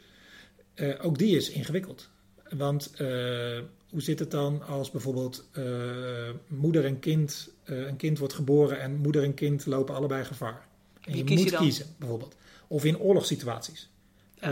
Uh, 0.74 0.94
ook 1.02 1.18
die 1.18 1.36
is 1.36 1.50
ingewikkeld. 1.50 2.08
Want 2.50 2.92
uh, 2.92 2.98
hoe 3.90 4.02
zit 4.02 4.18
het 4.18 4.30
dan 4.30 4.66
als 4.66 4.90
bijvoorbeeld 4.90 5.48
moeder 6.46 6.84
en 6.84 6.98
kind, 6.98 7.50
een 7.64 7.96
kind 7.96 8.18
wordt 8.18 8.34
geboren 8.34 8.80
en 8.80 8.96
moeder 8.96 9.22
en 9.22 9.34
kind 9.34 9.66
lopen 9.66 9.94
allebei 9.94 10.24
gevaar? 10.24 10.66
En 11.00 11.16
je 11.16 11.24
moet 11.24 11.56
kiezen, 11.56 11.86
bijvoorbeeld. 11.98 12.34
Of 12.66 12.84
in 12.84 12.98
oorlogssituaties. 12.98 13.90
Ja. 14.40 14.50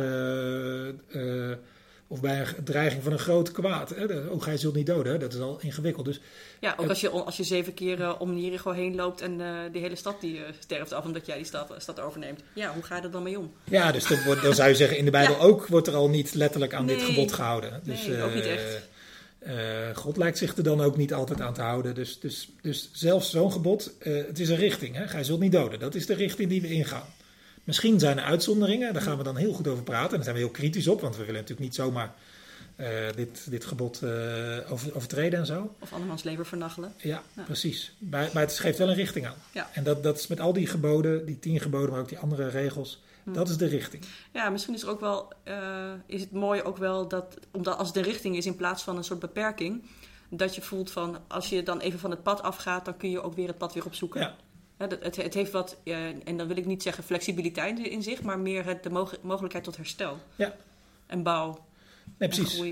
Of 2.14 2.20
bij 2.20 2.40
een 2.40 2.64
dreiging 2.64 3.02
van 3.02 3.12
een 3.12 3.18
groot 3.18 3.52
kwaad. 3.52 3.90
Hè? 3.90 4.30
Ook 4.30 4.42
gij 4.42 4.56
zult 4.56 4.74
niet 4.74 4.86
doden, 4.86 5.12
hè? 5.12 5.18
dat 5.18 5.34
is 5.34 5.40
al 5.40 5.58
ingewikkeld. 5.60 6.04
Dus, 6.04 6.20
ja, 6.60 6.74
ook 6.76 6.88
als 6.88 7.00
je, 7.00 7.10
als 7.10 7.36
je 7.36 7.44
zeven 7.44 7.74
keer 7.74 8.00
uh, 8.00 8.14
om 8.18 8.38
Jericho 8.38 8.70
heen 8.70 8.94
loopt 8.94 9.20
en 9.20 9.40
uh, 9.40 9.58
die 9.72 9.80
hele 9.80 9.96
stad 9.96 10.20
die 10.20 10.36
uh, 10.36 10.42
sterft 10.58 10.92
af 10.92 11.04
omdat 11.04 11.26
jij 11.26 11.36
die 11.36 11.44
stad, 11.44 11.74
stad 11.78 12.00
overneemt. 12.00 12.40
Ja, 12.52 12.72
hoe 12.74 12.82
ga 12.82 12.96
je 12.96 13.02
er 13.02 13.10
dan 13.10 13.22
mee 13.22 13.38
om? 13.38 13.52
Ja, 13.64 13.92
dus 13.92 14.06
dan, 14.06 14.22
wordt, 14.24 14.42
dan 14.42 14.54
zou 14.54 14.68
je 14.68 14.74
zeggen, 14.74 14.98
in 14.98 15.04
de 15.04 15.10
Bijbel 15.20 15.40
ook 15.40 15.66
wordt 15.66 15.86
er 15.86 15.94
al 15.94 16.08
niet 16.08 16.34
letterlijk 16.34 16.74
aan 16.74 16.86
dit 16.86 17.02
gebod 17.02 17.32
gehouden. 17.32 17.80
Dus, 17.84 18.06
nee, 18.06 18.22
ook 18.22 18.34
niet 18.34 18.46
echt. 18.46 18.88
God 19.94 20.16
lijkt 20.16 20.38
zich 20.38 20.56
er 20.56 20.62
dan 20.62 20.80
ook 20.80 20.96
niet 20.96 21.14
altijd 21.14 21.40
aan 21.40 21.54
te 21.54 21.62
houden. 21.62 21.94
Dus, 21.94 22.20
dus, 22.20 22.48
dus 22.62 22.90
zelfs 22.92 23.30
zo'n 23.30 23.52
gebod, 23.52 23.92
het 23.98 24.38
is 24.38 24.48
een 24.48 24.56
richting. 24.56 24.96
Hè? 24.96 25.08
Gij 25.08 25.24
zult 25.24 25.40
niet 25.40 25.52
doden. 25.52 25.78
Dat 25.78 25.94
is 25.94 26.06
de 26.06 26.14
richting 26.14 26.48
die 26.48 26.60
we 26.60 26.68
ingaan. 26.68 27.06
Misschien 27.64 28.00
zijn 28.00 28.18
er 28.18 28.24
uitzonderingen, 28.24 28.92
daar 28.92 29.02
gaan 29.02 29.18
we 29.18 29.22
dan 29.22 29.36
heel 29.36 29.52
goed 29.52 29.68
over 29.68 29.82
praten. 29.82 30.10
En 30.10 30.14
daar 30.14 30.24
zijn 30.24 30.34
we 30.34 30.42
heel 30.42 30.50
kritisch 30.50 30.88
op, 30.88 31.00
want 31.00 31.16
we 31.16 31.24
willen 31.24 31.40
natuurlijk 31.40 31.60
niet 31.60 31.74
zomaar 31.74 32.14
uh, 32.76 32.86
dit, 33.16 33.50
dit 33.50 33.64
gebod 33.64 34.00
uh, 34.02 34.72
over, 34.72 34.96
overtreden 34.96 35.38
en 35.38 35.46
zo. 35.46 35.74
Of 35.80 35.92
andermans 35.92 36.22
leven 36.22 36.46
vernachelen. 36.46 36.92
Ja, 36.96 37.22
precies. 37.44 37.94
Maar, 37.98 38.30
maar, 38.32 38.42
het 38.42 38.58
geeft 38.58 38.78
wel 38.78 38.88
een 38.88 38.94
richting 38.94 39.26
aan. 39.26 39.34
Ja. 39.52 39.70
En 39.72 39.84
dat, 39.84 40.02
dat 40.02 40.18
is 40.18 40.26
met 40.26 40.40
al 40.40 40.52
die 40.52 40.66
geboden, 40.66 41.26
die 41.26 41.38
tien 41.38 41.60
geboden, 41.60 41.90
maar 41.90 42.00
ook 42.00 42.08
die 42.08 42.18
andere 42.18 42.48
regels. 42.48 43.02
Hm. 43.24 43.32
Dat 43.32 43.48
is 43.48 43.56
de 43.56 43.66
richting. 43.66 44.04
Ja, 44.32 44.50
misschien 44.50 44.74
is 44.74 44.82
er 44.82 44.88
ook 44.88 45.00
wel, 45.00 45.32
uh, 45.48 45.92
is 46.06 46.20
het 46.20 46.32
mooi 46.32 46.62
ook 46.62 46.76
wel 46.76 47.08
dat, 47.08 47.38
omdat 47.50 47.78
als 47.78 47.92
de 47.92 48.02
richting 48.02 48.36
is 48.36 48.46
in 48.46 48.56
plaats 48.56 48.82
van 48.82 48.96
een 48.96 49.04
soort 49.04 49.20
beperking, 49.20 49.82
dat 50.28 50.54
je 50.54 50.62
voelt 50.62 50.90
van 50.90 51.18
als 51.28 51.48
je 51.48 51.62
dan 51.62 51.80
even 51.80 51.98
van 51.98 52.10
het 52.10 52.22
pad 52.22 52.42
afgaat, 52.42 52.84
dan 52.84 52.96
kun 52.96 53.10
je 53.10 53.22
ook 53.22 53.34
weer 53.34 53.46
het 53.46 53.58
pad 53.58 53.74
weer 53.74 53.84
opzoeken. 53.84 54.20
Ja. 54.20 54.36
Het, 54.76 55.16
het, 55.16 55.34
heeft 55.34 55.50
wat, 55.50 55.76
en 56.24 56.36
dan 56.36 56.46
wil 56.46 56.56
ik 56.56 56.66
niet 56.66 56.82
zeggen 56.82 57.04
flexibiliteit 57.04 57.78
in 57.78 58.02
zich, 58.02 58.22
maar 58.22 58.38
meer 58.38 58.64
het, 58.64 58.82
de 58.82 58.90
mogelijkheid 59.22 59.64
tot 59.64 59.76
herstel. 59.76 60.18
Ja. 60.36 60.56
En 61.06 61.22
bouw. 61.22 61.64
Nee, 62.18 62.28
precies. 62.28 62.62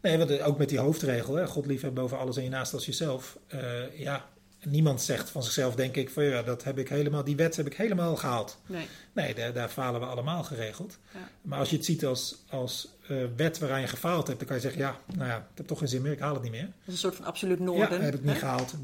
Nee, 0.00 0.18
want 0.18 0.40
ook 0.40 0.58
met 0.58 0.68
die 0.68 0.78
hoofdregel, 0.78 1.34
hè, 1.34 1.46
God 1.46 1.66
liefhebben 1.66 2.02
boven 2.02 2.18
alles 2.18 2.36
en 2.36 2.42
je 2.42 2.48
naast 2.48 2.74
als 2.74 2.86
jezelf. 2.86 3.38
Uh, 3.54 3.98
ja, 3.98 4.26
niemand 4.64 5.02
zegt 5.02 5.30
van 5.30 5.42
zichzelf, 5.42 5.74
denk 5.74 5.96
ik, 5.96 6.10
van 6.10 6.24
ja, 6.24 6.42
dat 6.42 6.64
heb 6.64 6.78
ik 6.78 6.88
helemaal, 6.88 7.24
die 7.24 7.36
wet 7.36 7.56
heb 7.56 7.66
ik 7.66 7.74
helemaal 7.74 8.16
gehaald. 8.16 8.58
Nee, 8.66 8.86
nee 9.12 9.34
daar, 9.34 9.52
daar 9.52 9.68
falen 9.68 10.00
we 10.00 10.06
allemaal 10.06 10.44
geregeld. 10.44 10.98
Ja. 11.12 11.28
Maar 11.42 11.58
als 11.58 11.70
je 11.70 11.76
het 11.76 11.84
ziet 11.84 12.04
als, 12.04 12.36
als 12.50 12.88
uh, 13.10 13.24
wet 13.36 13.58
waaraan 13.58 13.80
je 13.80 13.86
gefaald 13.86 14.26
hebt, 14.26 14.38
dan 14.38 14.48
kan 14.48 14.56
je 14.56 14.62
zeggen, 14.62 14.80
ja, 14.80 15.00
nou 15.14 15.28
ja, 15.28 15.36
ik 15.36 15.56
heb 15.56 15.66
toch 15.66 15.78
geen 15.78 15.88
zin 15.88 16.02
meer, 16.02 16.12
ik 16.12 16.18
haal 16.18 16.34
het 16.34 16.42
niet 16.42 16.52
meer. 16.52 16.60
Dat 16.60 16.70
is 16.86 16.92
een 16.92 16.98
soort 16.98 17.16
van 17.16 17.24
absoluut 17.24 17.60
noorden. 17.60 17.98
Ja, 17.98 18.04
heb 18.04 18.14
ik 18.14 18.24
niet 18.24 18.38
gehaald, 18.38 18.74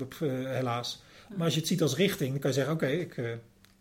helaas. 0.45 1.03
Maar 1.37 1.45
als 1.45 1.55
je 1.55 1.61
het 1.61 1.69
ziet 1.69 1.83
als 1.83 1.97
richting, 1.97 2.31
dan 2.31 2.41
kan 2.41 2.51
je 2.51 2.57
zeggen: 2.57 2.75
Oké, 2.75 2.87
ik, 2.87 3.17
uh, 3.17 3.31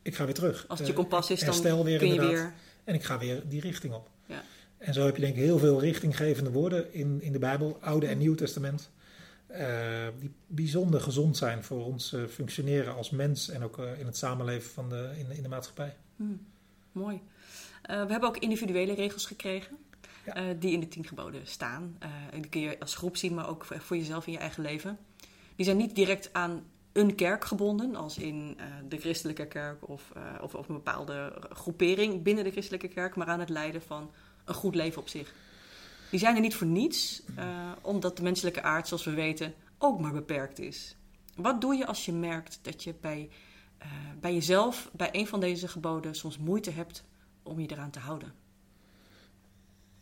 ik 0.01 0.15
ga 0.15 0.25
weer 0.25 0.33
terug. 0.33 0.65
Als 0.67 0.79
het 0.79 0.87
je 0.87 0.93
kompas 0.93 1.29
is, 1.29 1.39
dan 1.61 1.83
weer 1.83 1.99
kun 1.99 2.13
je 2.13 2.19
weer. 2.19 2.53
En 2.83 2.93
ik 2.93 3.03
ga 3.03 3.17
weer 3.17 3.41
die 3.47 3.61
richting 3.61 3.93
op. 3.93 4.09
Ja. 4.25 4.43
En 4.77 4.93
zo 4.93 5.05
heb 5.05 5.15
je 5.15 5.21
denk 5.21 5.35
ik 5.35 5.41
heel 5.41 5.59
veel 5.59 5.79
richtinggevende 5.79 6.51
woorden 6.51 6.93
in, 6.93 7.21
in 7.21 7.31
de 7.31 7.39
Bijbel, 7.39 7.77
Oude 7.81 8.07
en 8.07 8.17
Nieuw 8.17 8.35
Testament. 8.35 8.89
Uh, 9.51 10.07
die 10.19 10.31
bijzonder 10.47 11.01
gezond 11.01 11.37
zijn 11.37 11.63
voor 11.63 11.85
ons 11.85 12.13
uh, 12.13 12.25
functioneren 12.25 12.95
als 12.95 13.09
mens 13.09 13.49
en 13.49 13.63
ook 13.63 13.77
in 13.77 14.05
het 14.05 14.17
samenleven 14.17 14.71
van 14.71 14.89
de, 14.89 15.09
in, 15.17 15.35
in 15.37 15.43
de 15.43 15.49
maatschappij. 15.49 15.95
Hmm, 16.15 16.45
mooi. 16.91 17.21
we 17.81 17.93
hebben 17.93 18.23
ook 18.23 18.37
individuele 18.37 18.93
regels 18.93 19.25
gekregen. 19.25 19.77
Ja. 20.25 20.53
die 20.53 20.71
in 20.71 20.79
de 20.79 20.87
tien 20.87 21.05
geboden 21.05 21.47
staan. 21.47 21.97
die 22.31 22.49
kun 22.49 22.61
je 22.61 22.79
als 22.79 22.95
groep 22.95 23.17
zien, 23.17 23.33
maar 23.33 23.49
ook 23.49 23.65
voor 23.65 23.97
jezelf 23.97 24.27
in 24.27 24.33
je 24.33 24.39
eigen 24.39 24.63
leven. 24.63 24.97
Die 25.55 25.65
zijn 25.65 25.77
niet 25.77 25.95
direct 25.95 26.33
aan 26.33 26.63
een 26.93 27.15
kerk 27.15 27.45
gebonden, 27.45 27.95
als 27.95 28.17
in 28.17 28.57
uh, 28.57 28.65
de 28.89 28.97
christelijke 28.97 29.47
kerk 29.47 29.89
of, 29.89 30.11
uh, 30.17 30.23
of, 30.41 30.55
of, 30.55 30.67
een 30.67 30.75
bepaalde 30.75 31.33
groepering 31.49 32.23
binnen 32.23 32.43
de 32.43 32.51
christelijke 32.51 32.87
kerk, 32.87 33.15
maar 33.15 33.27
aan 33.27 33.39
het 33.39 33.49
leiden 33.49 33.81
van 33.81 34.11
een 34.45 34.53
goed 34.53 34.75
leven 34.75 35.01
op 35.01 35.07
zich. 35.07 35.33
Die 36.09 36.19
zijn 36.19 36.35
er 36.35 36.41
niet 36.41 36.55
voor 36.55 36.67
niets, 36.67 37.21
uh, 37.39 37.71
omdat 37.81 38.17
de 38.17 38.23
menselijke 38.23 38.61
aard, 38.61 38.87
zoals 38.87 39.03
we 39.03 39.13
weten, 39.13 39.53
ook 39.77 39.99
maar 39.99 40.13
beperkt 40.13 40.59
is. 40.59 40.95
Wat 41.35 41.61
doe 41.61 41.75
je 41.75 41.85
als 41.85 42.05
je 42.05 42.13
merkt 42.13 42.59
dat 42.61 42.83
je 42.83 42.95
bij, 43.01 43.29
bij 44.19 44.33
jezelf, 44.33 44.89
bij 44.93 45.09
een 45.11 45.27
van 45.27 45.39
deze 45.39 45.67
geboden, 45.67 46.15
soms 46.15 46.37
moeite 46.37 46.71
hebt 46.71 47.03
om 47.43 47.59
je 47.59 47.71
eraan 47.71 47.89
te 47.89 47.99
houden? 47.99 48.33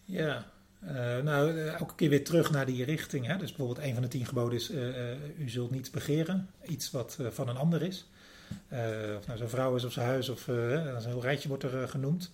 Ja, 0.03 0.45
uh, 0.83 1.17
nou, 1.23 1.57
eh, 1.57 1.73
elke 1.73 1.95
keer 1.95 2.09
weer 2.09 2.23
terug 2.23 2.51
naar 2.51 2.65
die 2.65 2.83
richting. 2.83 3.25
Hè? 3.25 3.37
Dus 3.37 3.53
bijvoorbeeld 3.53 3.87
een 3.87 3.93
van 3.93 4.03
de 4.03 4.09
tien 4.09 4.25
geboden 4.25 4.57
is: 4.57 4.71
uh, 4.71 5.39
u 5.39 5.49
zult 5.49 5.71
niet 5.71 5.91
begeren, 5.91 6.49
iets 6.67 6.91
wat 6.91 7.17
van 7.29 7.49
een 7.49 7.57
ander 7.57 7.81
is. 7.81 8.07
of 9.17 9.27
nou 9.27 9.37
zijn 9.37 9.49
vrouw 9.49 9.75
is 9.75 9.83
of 9.83 9.91
zijn 9.91 10.07
huis, 10.07 10.29
of 10.29 10.47
een 10.47 11.05
heel 11.05 11.21
rijtje 11.21 11.47
wordt 11.47 11.63
er 11.63 11.87
genoemd. 11.87 12.31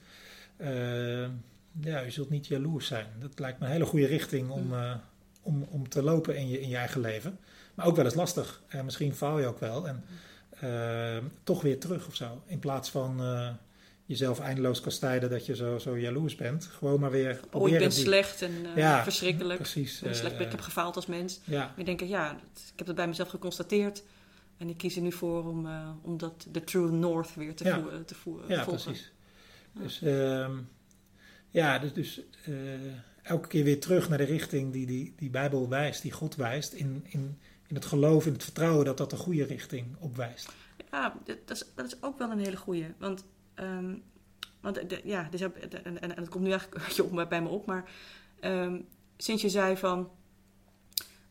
ja, 1.81 2.05
u 2.05 2.11
zult 2.11 2.29
niet 2.29 2.47
jaloers 2.47 2.87
zijn. 2.87 3.07
Dat 3.19 3.39
lijkt 3.39 3.59
me 3.59 3.65
een 3.65 3.71
hele 3.71 3.85
goede 3.85 4.05
richting 4.05 4.49
om, 4.49 4.67
mm. 4.67 5.01
om, 5.41 5.63
om 5.69 5.89
te 5.89 6.03
lopen 6.03 6.37
in 6.37 6.49
je, 6.49 6.61
in 6.61 6.69
je 6.69 6.77
eigen 6.77 7.01
leven. 7.01 7.39
Maar 7.73 7.85
ook 7.85 7.95
wel 7.95 8.05
eens 8.05 8.15
lastig. 8.15 8.61
misschien 8.83 9.15
faal 9.15 9.39
je 9.39 9.45
ook 9.45 9.59
wel. 9.59 9.87
En 9.87 10.03
toch 11.43 11.61
weer 11.61 11.79
terug 11.79 12.07
of 12.07 12.15
zo. 12.15 12.41
In 12.45 12.59
plaats 12.59 12.89
van 12.89 13.21
jezelf 14.05 14.39
eindeloos 14.39 14.81
kastijden 14.81 15.29
dat 15.29 15.45
je 15.45 15.55
zo, 15.55 15.77
zo 15.77 15.99
jaloers 15.99 16.35
bent. 16.35 16.65
Gewoon 16.65 16.99
maar 16.99 17.11
weer 17.11 17.39
Oh, 17.51 17.69
ik 17.69 17.77
ben 17.79 17.91
slecht 17.91 18.41
en 18.41 18.51
uh, 18.77 19.03
verschrikkelijk. 19.03 19.59
Precies. 19.59 20.01
Ik, 20.01 20.13
slecht, 20.13 20.39
ik 20.39 20.51
heb 20.51 20.61
gefaald 20.61 20.95
als 20.95 21.05
mens. 21.05 21.39
Ja. 21.43 21.73
Ik 21.77 21.85
denk, 21.85 22.01
ja, 22.01 22.31
ik 22.53 22.73
heb 22.75 22.87
het 22.87 22.95
bij 22.95 23.07
mezelf 23.07 23.29
geconstateerd. 23.29 24.03
En 24.57 24.69
ik 24.69 24.77
kies 24.77 24.95
er 24.95 25.01
nu 25.01 25.11
voor 25.11 25.47
om, 25.47 25.65
uh, 25.65 25.89
om 26.01 26.17
dat 26.17 26.47
de 26.51 26.63
True 26.63 26.91
North 26.91 27.35
weer 27.35 27.55
te, 27.55 27.63
ja. 27.63 27.79
voeren, 27.79 28.05
te 28.05 28.15
voeren, 28.15 28.49
ja, 28.49 28.63
Precies. 28.63 29.11
Dus, 29.71 30.01
uh, 30.01 30.49
ja, 31.49 31.79
dus, 31.79 31.93
dus 31.93 32.21
elke 33.23 33.47
keer 33.47 33.63
weer 33.63 33.79
terug 33.79 34.09
naar 34.09 34.17
de 34.17 34.23
richting 34.23 34.73
die, 34.73 34.85
die 34.85 35.13
die 35.17 35.29
Bijbel 35.29 35.69
wijst, 35.69 36.01
die 36.01 36.11
God 36.11 36.35
wijst. 36.35 36.73
In, 36.73 37.05
in, 37.07 37.39
in 37.67 37.75
het 37.75 37.85
geloof, 37.85 38.25
in 38.25 38.33
het 38.33 38.43
vertrouwen 38.43 38.85
dat 38.85 38.97
dat 38.97 39.09
de 39.09 39.17
goede 39.17 39.43
richting 39.43 39.95
opwijst. 39.99 40.51
Ja, 40.91 41.15
dat 41.23 41.37
is, 41.47 41.65
dat 41.75 41.85
is 41.85 41.95
ook 42.01 42.17
wel 42.17 42.31
een 42.31 42.39
hele 42.39 42.57
goede. 42.57 42.93
Want 42.97 43.23
Um, 43.59 44.03
want 44.61 44.79
ja, 45.03 45.27
dus, 45.31 45.41
en, 45.41 46.01
en, 46.01 46.09
het 46.09 46.29
komt 46.29 46.43
nu 46.43 46.51
eigenlijk 46.51 46.99
op, 46.99 47.29
bij 47.29 47.41
me 47.41 47.49
op, 47.49 47.65
maar 47.65 47.89
um, 48.41 48.87
sinds 49.17 49.41
je 49.41 49.49
zei 49.49 49.77
van 49.77 50.09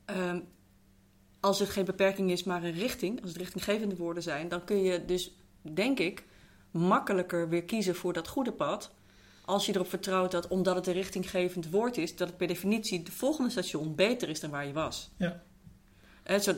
um, 0.06 0.44
als 1.40 1.58
het 1.58 1.68
geen 1.68 1.84
beperking 1.84 2.30
is, 2.30 2.44
maar 2.44 2.62
een 2.62 2.72
richting, 2.72 3.20
als 3.20 3.30
het 3.30 3.38
richtinggevende 3.38 3.96
woorden 3.96 4.22
zijn, 4.22 4.48
dan 4.48 4.64
kun 4.64 4.82
je 4.82 5.04
dus, 5.04 5.36
denk 5.62 5.98
ik, 5.98 6.24
makkelijker 6.70 7.48
weer 7.48 7.64
kiezen 7.64 7.94
voor 7.94 8.12
dat 8.12 8.28
goede 8.28 8.52
pad. 8.52 8.90
Als 9.44 9.66
je 9.66 9.74
erop 9.74 9.88
vertrouwt 9.88 10.30
dat 10.30 10.48
omdat 10.48 10.74
het 10.76 10.86
een 10.86 10.92
richtinggevend 10.92 11.70
woord 11.70 11.96
is, 11.96 12.16
dat 12.16 12.28
het 12.28 12.36
per 12.36 12.46
definitie 12.46 13.02
de 13.02 13.12
volgende 13.12 13.50
station 13.50 13.94
beter 13.94 14.28
is 14.28 14.40
dan 14.40 14.50
waar 14.50 14.66
je 14.66 14.72
was. 14.72 15.10
Ja 15.16 15.42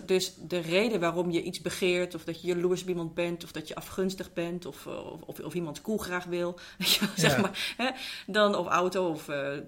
dus 0.06 0.34
de 0.34 0.58
reden 0.58 1.00
waarom 1.00 1.30
je 1.30 1.42
iets 1.42 1.60
begeert, 1.60 2.14
of 2.14 2.24
dat 2.24 2.40
je 2.40 2.46
jaloers 2.46 2.82
op 2.82 2.88
iemand 2.88 3.14
bent, 3.14 3.44
of 3.44 3.52
dat 3.52 3.68
je 3.68 3.74
afgunstig 3.74 4.32
bent, 4.32 4.66
of, 4.66 4.86
eh, 4.86 5.12
of, 5.26 5.40
of, 5.40 5.54
iemand 5.54 5.80
koel 5.80 5.98
graag 5.98 6.24
wil, 6.24 6.58
zeg 7.16 7.40
maar, 7.40 7.74
hè, 7.76 7.90
dan, 8.26 8.54
of 8.54 8.66
auto 8.66 9.08
of 9.08 9.28
uh, 9.28 9.54
uh, 9.54 9.62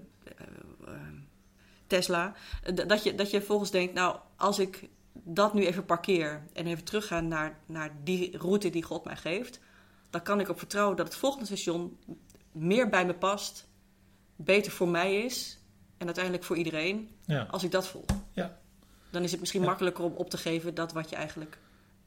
Tesla, 1.87 2.35
dat 2.87 3.03
je, 3.03 3.15
dat 3.15 3.31
je 3.31 3.41
volgens 3.41 3.71
denkt, 3.71 3.93
nou, 3.93 4.17
als 4.35 4.59
ik 4.59 4.89
dat 5.13 5.53
nu 5.53 5.65
even 5.65 5.85
parkeer 5.85 6.43
en 6.53 6.67
even 6.67 6.83
terugga 6.83 7.19
naar, 7.19 7.59
naar 7.65 7.91
die 8.03 8.37
route 8.37 8.69
die 8.69 8.83
God 8.83 9.05
mij 9.05 9.15
geeft, 9.15 9.59
dan 10.09 10.21
kan 10.21 10.39
ik 10.39 10.49
op 10.49 10.57
vertrouwen 10.57 10.97
dat 10.97 11.05
het 11.05 11.15
volgende 11.15 11.45
station 11.45 11.97
meer 12.51 12.89
bij 12.89 13.05
me 13.05 13.13
past, 13.13 13.67
beter 14.35 14.71
voor 14.71 14.87
mij 14.87 15.23
is 15.23 15.59
en 15.97 16.05
uiteindelijk 16.05 16.43
voor 16.43 16.57
iedereen, 16.57 17.09
Ja. 17.25 17.47
als 17.51 17.63
ik 17.63 17.71
dat 17.71 17.87
volg. 17.87 18.05
Ja. 18.31 18.57
Dan 19.11 19.23
is 19.23 19.31
het 19.31 19.39
misschien 19.39 19.61
Ja. 19.61 19.67
makkelijker 19.67 20.03
om 20.03 20.13
op 20.15 20.29
te 20.29 20.37
geven 20.37 20.73
dat 20.75 20.93
wat 20.93 21.09
je 21.09 21.15
eigenlijk 21.15 21.57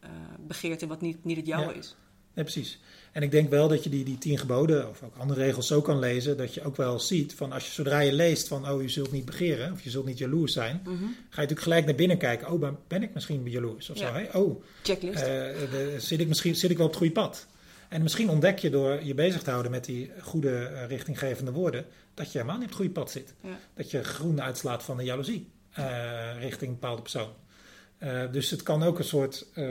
eh, 0.00 0.10
begeert 0.46 0.82
en 0.82 0.88
wat 0.88 1.00
niet, 1.00 1.24
niet 1.24 1.36
het 1.36 1.46
jouwe 1.46 1.72
Ja. 1.72 1.78
is. 1.78 1.96
Nee, 2.34 2.44
precies. 2.44 2.80
En 3.12 3.22
ik 3.22 3.30
denk 3.30 3.50
wel 3.50 3.68
dat 3.68 3.84
je 3.84 3.90
die, 3.90 4.04
die 4.04 4.18
tien 4.18 4.38
geboden 4.38 4.88
of 4.88 5.02
ook 5.02 5.16
andere 5.16 5.40
regels 5.42 5.66
zo 5.66 5.82
kan 5.82 5.98
lezen, 5.98 6.36
dat 6.36 6.54
je 6.54 6.62
ook 6.64 6.76
wel 6.76 6.98
ziet 7.00 7.34
van 7.34 7.52
als 7.52 7.66
je 7.66 7.72
zodra 7.72 7.98
je 8.00 8.12
leest 8.12 8.48
van 8.48 8.68
oh 8.68 8.82
je 8.82 8.88
zult 8.88 9.12
niet 9.12 9.24
begeren 9.24 9.72
of 9.72 9.82
je 9.82 9.90
zult 9.90 10.06
niet 10.06 10.18
jaloers 10.18 10.52
zijn, 10.52 10.80
Mhm. 10.84 10.94
ga 10.94 11.00
je 11.02 11.12
natuurlijk 11.30 11.60
gelijk 11.60 11.84
naar 11.86 11.94
binnen 11.94 12.18
kijken. 12.18 12.50
Oh, 12.52 12.60
ben, 12.60 12.78
ben 12.88 13.02
ik 13.02 13.14
misschien 13.14 13.50
jaloers 13.50 13.90
of 13.90 13.98
Ja. 13.98 14.06
zo? 14.06 14.12
Hè? 14.14 14.38
Oh, 14.38 14.62
Checklist. 14.82 15.20
eh, 15.22 15.26
de- 15.26 15.94
zit 15.98 16.20
ik 16.20 16.28
misschien 16.28 16.56
zit 16.56 16.70
ik 16.70 16.76
wel 16.76 16.86
op 16.86 16.92
het 16.92 17.00
goede 17.02 17.14
pad? 17.20 17.46
En 17.88 18.02
misschien 18.02 18.30
ontdek 18.30 18.58
je 18.58 18.70
door 18.70 19.04
je 19.04 19.14
bezig 19.14 19.42
te 19.42 19.50
houden 19.50 19.70
met 19.72 19.84
die 19.84 20.10
goede 20.20 20.58
eh, 20.64 20.86
richtinggevende 20.88 21.50
woorden, 21.52 21.84
dat 22.14 22.26
je 22.32 22.38
helemaal 22.38 22.54
niet 22.58 22.64
op 22.64 22.70
het 22.70 22.78
goede 22.80 23.00
pad 23.00 23.10
zit. 23.10 23.34
Ja. 23.40 23.58
Dat 23.74 23.90
je 23.90 24.04
groen 24.04 24.42
uitslaat 24.42 24.82
van 24.82 24.96
de 24.96 25.04
jaloezie 25.04 25.50
richting 26.38 26.70
een 26.70 26.78
bepaalde 26.80 27.02
persoon. 27.02 27.30
Eh, 27.98 28.22
dus 28.32 28.50
het 28.50 28.62
kan 28.62 28.82
ook 28.82 28.98
een 28.98 29.04
soort 29.04 29.46
eh, 29.54 29.64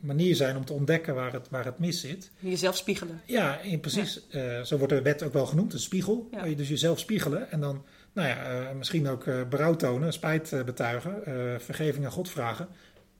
manier 0.00 0.36
zijn 0.36 0.56
om 0.56 0.64
te 0.64 0.72
ontdekken 0.72 1.14
waar 1.14 1.32
het, 1.32 1.48
waar 1.50 1.64
het 1.64 1.78
mis 1.78 2.00
zit. 2.00 2.30
Jezelf 2.38 2.76
spiegelen. 2.76 3.20
Ja, 3.24 3.60
in, 3.60 3.80
precies. 3.80 4.28
Eh, 4.28 4.60
zo 4.62 4.76
wordt 4.78 4.92
de 4.92 5.02
wet 5.02 5.22
ook 5.22 5.32
wel 5.32 5.46
genoemd, 5.46 5.72
een 5.72 5.78
spiegel. 5.78 6.28
Ja. 6.30 6.44
Dus 6.54 6.68
jezelf 6.68 6.98
spiegelen 6.98 7.50
en 7.50 7.60
dan 7.60 7.84
nou 8.12 8.28
ja, 8.28 8.42
eh, 8.68 8.76
misschien 8.76 9.08
ook 9.08 9.26
eh, 9.26 9.48
berouw 9.48 9.76
tonen, 9.76 10.12
spijt 10.12 10.52
eh, 10.52 10.64
betuigen, 10.64 11.24
eh, 11.26 11.58
vergeving 11.58 12.04
aan 12.04 12.10
God 12.12 12.28
vragen. 12.30 12.68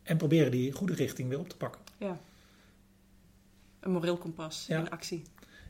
En 0.02 0.16
proberen 0.16 0.50
die 0.50 0.72
goede 0.72 0.94
richting 0.94 1.28
weer 1.28 1.38
op 1.38 1.48
te 1.48 1.56
pakken. 1.56 1.80
Ja. 1.98 2.18
Een 3.80 3.90
moreel 3.90 4.16
kompas 4.16 4.64
Ja. 4.68 4.78
in 4.78 4.90
actie. 4.90 5.22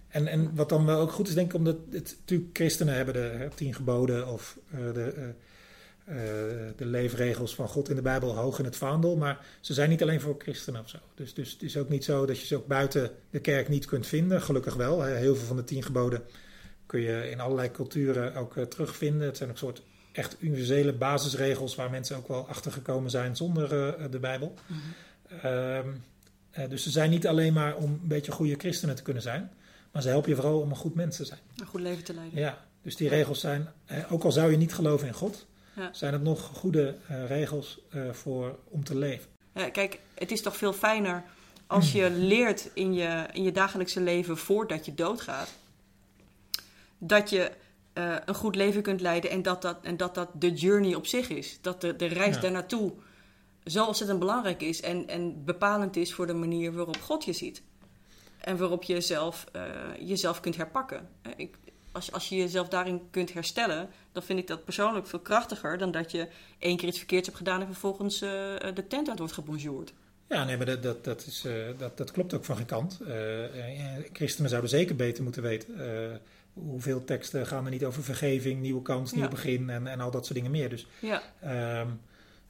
En, 0.08 0.26
en 0.26 0.54
wat 0.54 0.68
dan 0.68 0.86
wel 0.86 1.00
ook 1.00 1.12
goed 1.12 1.28
is, 1.28 1.34
denk 1.34 1.48
ik, 1.50 1.54
omdat 1.58 1.76
het, 1.90 2.16
natuurlijk 2.18 2.50
christenen 2.56 2.94
hebben 2.94 3.14
de 3.14 3.20
hè, 3.38 3.50
tien 3.50 3.74
geboden 3.74 4.28
of 4.28 4.58
eh, 4.70 4.78
de, 4.94 5.34
eh, 6.04 6.16
de 6.76 6.86
leefregels 6.86 7.54
van 7.54 7.68
God 7.68 7.88
in 7.88 7.96
de 7.96 8.02
Bijbel 8.02 8.36
hoog 8.36 8.58
in 8.58 8.64
het 8.64 8.76
vaandel. 8.76 9.16
Maar 9.16 9.46
ze 9.60 9.74
zijn 9.74 9.88
niet 9.88 10.02
alleen 10.02 10.20
voor 10.20 10.34
christenen 10.38 10.80
of 10.80 10.88
zo. 10.88 10.98
Dus, 11.14 11.34
dus 11.34 11.52
het 11.52 11.62
is 11.62 11.76
ook 11.76 11.88
niet 11.88 12.04
zo 12.04 12.26
dat 12.26 12.40
je 12.40 12.46
ze 12.46 12.56
ook 12.56 12.66
buiten 12.66 13.10
de 13.30 13.40
kerk 13.40 13.68
niet 13.68 13.86
kunt 13.86 14.06
vinden. 14.06 14.42
Gelukkig 14.42 14.74
wel. 14.74 15.02
Heel 15.02 15.36
veel 15.36 15.46
van 15.46 15.56
de 15.56 15.64
tien 15.64 15.82
geboden 15.82 16.22
kun 16.86 17.00
je 17.00 17.30
in 17.30 17.40
allerlei 17.40 17.70
culturen 17.70 18.34
ook 18.34 18.56
eh, 18.56 18.64
terugvinden. 18.64 19.26
Het 19.26 19.36
zijn 19.36 19.50
ook 19.50 19.58
soort 19.58 19.82
echt 20.12 20.36
universele 20.38 20.92
basisregels 20.92 21.74
waar 21.74 21.90
mensen 21.90 22.16
ook 22.16 22.28
wel 22.28 22.48
achter 22.48 22.72
gekomen 22.72 23.10
zijn 23.10 23.36
zonder 23.36 23.64
eh, 23.64 24.04
de 24.10 24.18
Bijbel. 24.18 24.54
Ehm, 25.42 25.88
eh, 26.50 26.68
dus 26.68 26.82
ze 26.82 26.90
zijn 26.90 27.10
niet 27.10 27.26
alleen 27.26 27.52
maar 27.52 27.76
om 27.76 27.90
een 27.90 28.08
beetje 28.08 28.32
goede 28.32 28.54
christenen 28.58 28.94
te 28.94 29.02
kunnen 29.02 29.22
zijn. 29.22 29.50
Maar 29.92 30.02
ze 30.02 30.08
helpen 30.08 30.30
je 30.30 30.36
vooral 30.36 30.60
om 30.60 30.70
een 30.70 30.76
goed 30.76 30.94
mens 30.94 31.16
te 31.16 31.24
zijn. 31.24 31.40
Een 31.56 31.66
goed 31.66 31.80
leven 31.80 32.04
te 32.04 32.14
leiden. 32.14 32.38
Ja, 32.38 32.66
dus 32.82 32.96
die 32.96 33.08
regels 33.08 33.40
zijn, 33.40 33.68
ook 34.10 34.24
al 34.24 34.32
zou 34.32 34.50
je 34.50 34.56
niet 34.56 34.74
geloven 34.74 35.06
in 35.06 35.14
God, 35.14 35.46
Ja. 35.76 35.88
zijn 35.92 36.12
het 36.12 36.22
nog 36.22 36.40
goede 36.40 36.96
eh, 37.08 37.26
regels 37.26 37.80
eh, 37.90 38.10
voor, 38.10 38.58
om 38.68 38.84
te 38.84 38.96
leven. 38.96 39.30
Ja, 39.54 39.70
kijk, 39.70 39.98
het 40.14 40.30
is 40.30 40.42
toch 40.42 40.56
veel 40.56 40.72
fijner 40.72 41.24
als 41.66 41.92
je 41.92 42.10
leert 42.10 42.70
in 42.74 42.94
je, 42.94 43.26
in 43.32 43.42
je 43.42 43.52
dagelijkse 43.52 44.00
leven 44.00 44.36
voordat 44.36 44.84
je 44.84 44.94
doodgaat. 44.94 45.48
Dat 46.98 47.30
je 47.30 47.50
eh, 47.92 48.16
een 48.24 48.34
goed 48.34 48.56
leven 48.56 48.82
kunt 48.82 49.00
leiden 49.00 49.30
en 49.30 49.42
dat 49.42 49.62
dat, 49.62 49.78
en 49.82 49.96
dat 49.96 50.14
dat 50.14 50.28
de 50.34 50.52
journey 50.52 50.94
op 50.94 51.06
zich 51.06 51.28
is. 51.28 51.58
Dat 51.60 51.80
de, 51.80 51.96
de 51.96 52.06
reis 52.06 52.34
Ja. 52.34 52.40
daar 52.40 52.50
naartoe 52.50 52.92
zo 53.64 53.84
ontzettend 53.84 54.18
belangrijk 54.18 54.62
is 54.62 54.80
en, 54.80 55.08
en 55.08 55.44
bepalend 55.44 55.96
is 55.96 56.14
voor 56.14 56.26
de 56.26 56.34
manier 56.34 56.72
waarop 56.72 57.00
God 57.00 57.24
je 57.24 57.32
ziet. 57.32 57.62
En 58.38 58.56
waarop 58.56 58.82
je 58.82 58.92
jezelf, 58.92 59.46
eh, 59.52 59.62
jezelf 59.98 60.40
kunt 60.40 60.56
herpakken. 60.56 61.08
Ik, 61.36 61.56
als, 61.94 62.12
als 62.12 62.28
je 62.28 62.36
jezelf 62.36 62.68
daarin 62.68 63.02
kunt 63.10 63.32
herstellen, 63.32 63.88
dan 64.12 64.22
vind 64.22 64.38
ik 64.38 64.46
dat 64.46 64.64
persoonlijk 64.64 65.06
veel 65.06 65.18
krachtiger 65.18 65.78
dan 65.78 65.90
dat 65.90 66.10
je 66.10 66.28
één 66.58 66.76
keer 66.76 66.88
iets 66.88 66.98
verkeerds 66.98 67.26
hebt 67.26 67.38
gedaan 67.38 67.60
en 67.60 67.66
vervolgens 67.66 68.14
eh, 68.22 68.30
de 68.74 68.86
tent 68.88 69.08
uit 69.08 69.18
wordt 69.18 69.34
gebonjourd. 69.34 69.92
Ja, 70.28 70.44
nee, 70.44 70.56
maar 70.56 70.66
dat, 70.66 70.82
dat, 70.82 71.04
dat, 71.04 71.26
is, 71.26 71.44
eh, 71.44 71.52
dat, 71.78 71.96
dat 71.96 72.10
klopt 72.10 72.34
ook 72.34 72.44
van 72.44 72.56
geen 72.56 72.66
kant. 72.66 73.00
Eh, 73.00 73.14
christenen 74.12 74.50
zouden 74.50 74.70
zeker 74.70 74.96
beter 74.96 75.22
moeten 75.22 75.42
weten. 75.42 76.20
hoeveel 76.52 77.04
teksten 77.04 77.46
gaan 77.46 77.64
er 77.64 77.70
niet 77.70 77.84
over 77.84 78.02
vergeving, 78.02 78.60
nieuwe 78.60 78.82
kans, 78.82 79.12
nieuw 79.12 79.22
Ja. 79.22 79.28
begin 79.28 79.70
en, 79.70 79.86
en 79.86 80.00
al 80.00 80.10
dat 80.10 80.24
soort 80.24 80.34
dingen 80.36 80.50
meer. 80.50 80.68
Dus 80.68 80.86
Ja, 81.00 81.22
Ehm, 81.40 81.88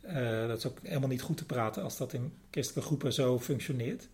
eh, 0.00 0.46
dat 0.48 0.58
is 0.58 0.66
ook 0.66 0.78
helemaal 0.82 1.08
niet 1.08 1.22
goed 1.22 1.36
te 1.36 1.44
praten 1.44 1.82
als 1.82 1.96
dat 1.96 2.12
in 2.12 2.32
christelijke 2.50 2.86
groepen 2.88 3.12
zo 3.12 3.38
functioneert. 3.40 4.08